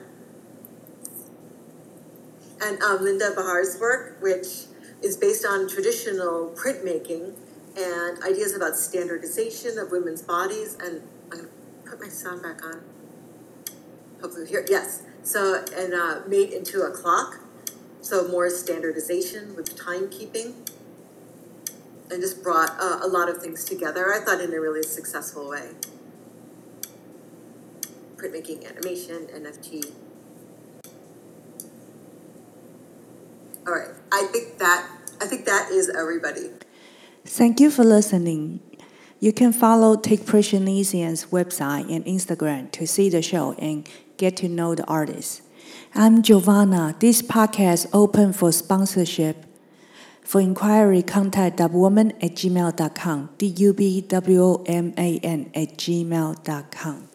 and 2.65 2.81
um, 2.83 3.03
Linda 3.03 3.33
Behar's 3.35 3.79
work, 3.79 4.17
which 4.21 4.67
is 5.03 5.17
based 5.17 5.45
on 5.45 5.69
traditional 5.69 6.55
printmaking 6.57 7.35
and 7.77 8.23
ideas 8.23 8.55
about 8.55 8.77
standardization 8.77 9.79
of 9.79 9.91
women's 9.91 10.23
bodies. 10.23 10.77
And 10.81 11.03
I'm 11.31 11.39
going 11.39 11.45
to 11.45 11.91
put 11.91 12.01
my 12.01 12.09
sound 12.09 12.43
back 12.43 12.65
on. 12.65 12.83
Hopefully, 14.21 14.47
here. 14.47 14.65
Yes. 14.69 15.03
So, 15.23 15.65
and 15.77 15.93
uh, 15.93 16.21
made 16.27 16.51
into 16.51 16.83
a 16.83 16.91
clock. 16.91 17.41
So, 18.01 18.29
more 18.29 18.49
standardization 18.51 19.57
with 19.57 19.77
timekeeping. 19.77 20.55
And 22.15 22.23
just 22.23 22.45
brought 22.45 22.71
uh, 22.79 23.01
a 23.03 23.09
lot 23.09 23.29
of 23.29 23.43
things 23.43 23.65
together, 23.65 24.15
I 24.15 24.21
thought, 24.25 24.41
in 24.41 24.55
a 24.55 24.61
really 24.61 24.85
successful 24.85 25.51
way. 25.51 25.71
Printmaking, 28.15 28.71
animation, 28.71 29.27
NFT, 29.35 29.91
All 33.67 33.73
right. 33.73 33.89
I 34.13 34.29
think 34.31 34.59
that 34.59 34.89
I 35.21 35.27
think 35.27 35.47
that 35.47 35.71
is 35.71 35.89
everybody. 35.89 36.51
Thank 37.25 37.61
you 37.61 37.71
for 37.71 37.83
listening. 37.83 38.61
You 39.21 39.33
can 39.33 39.53
follow 39.53 39.97
Take 39.97 40.21
Techspressionism's 40.21 41.27
website 41.27 41.91
and 41.91 42.05
Instagram 42.05 42.71
to 42.73 42.87
see 42.87 43.09
the 43.09 43.23
show 43.23 43.55
and 43.55 43.89
get 44.19 44.37
to 44.39 44.49
know 44.49 44.75
the 44.75 44.85
artist. 44.85 45.43
I'm 45.95 46.23
Giovanna. 46.23 46.95
This 47.01 47.23
podcast 47.23 47.89
open 47.93 48.35
for 48.35 48.53
sponsorship. 48.53 49.47
For 50.25 50.41
inquiry, 50.41 51.03
contact 51.03 51.59
dubwoman 51.59 52.13
at 52.23 52.35
gmail.com, 52.35 53.29
D-U-B-W-O-M-A-N 53.39 53.91
at 55.55 55.77
gmail.com. 55.77 57.09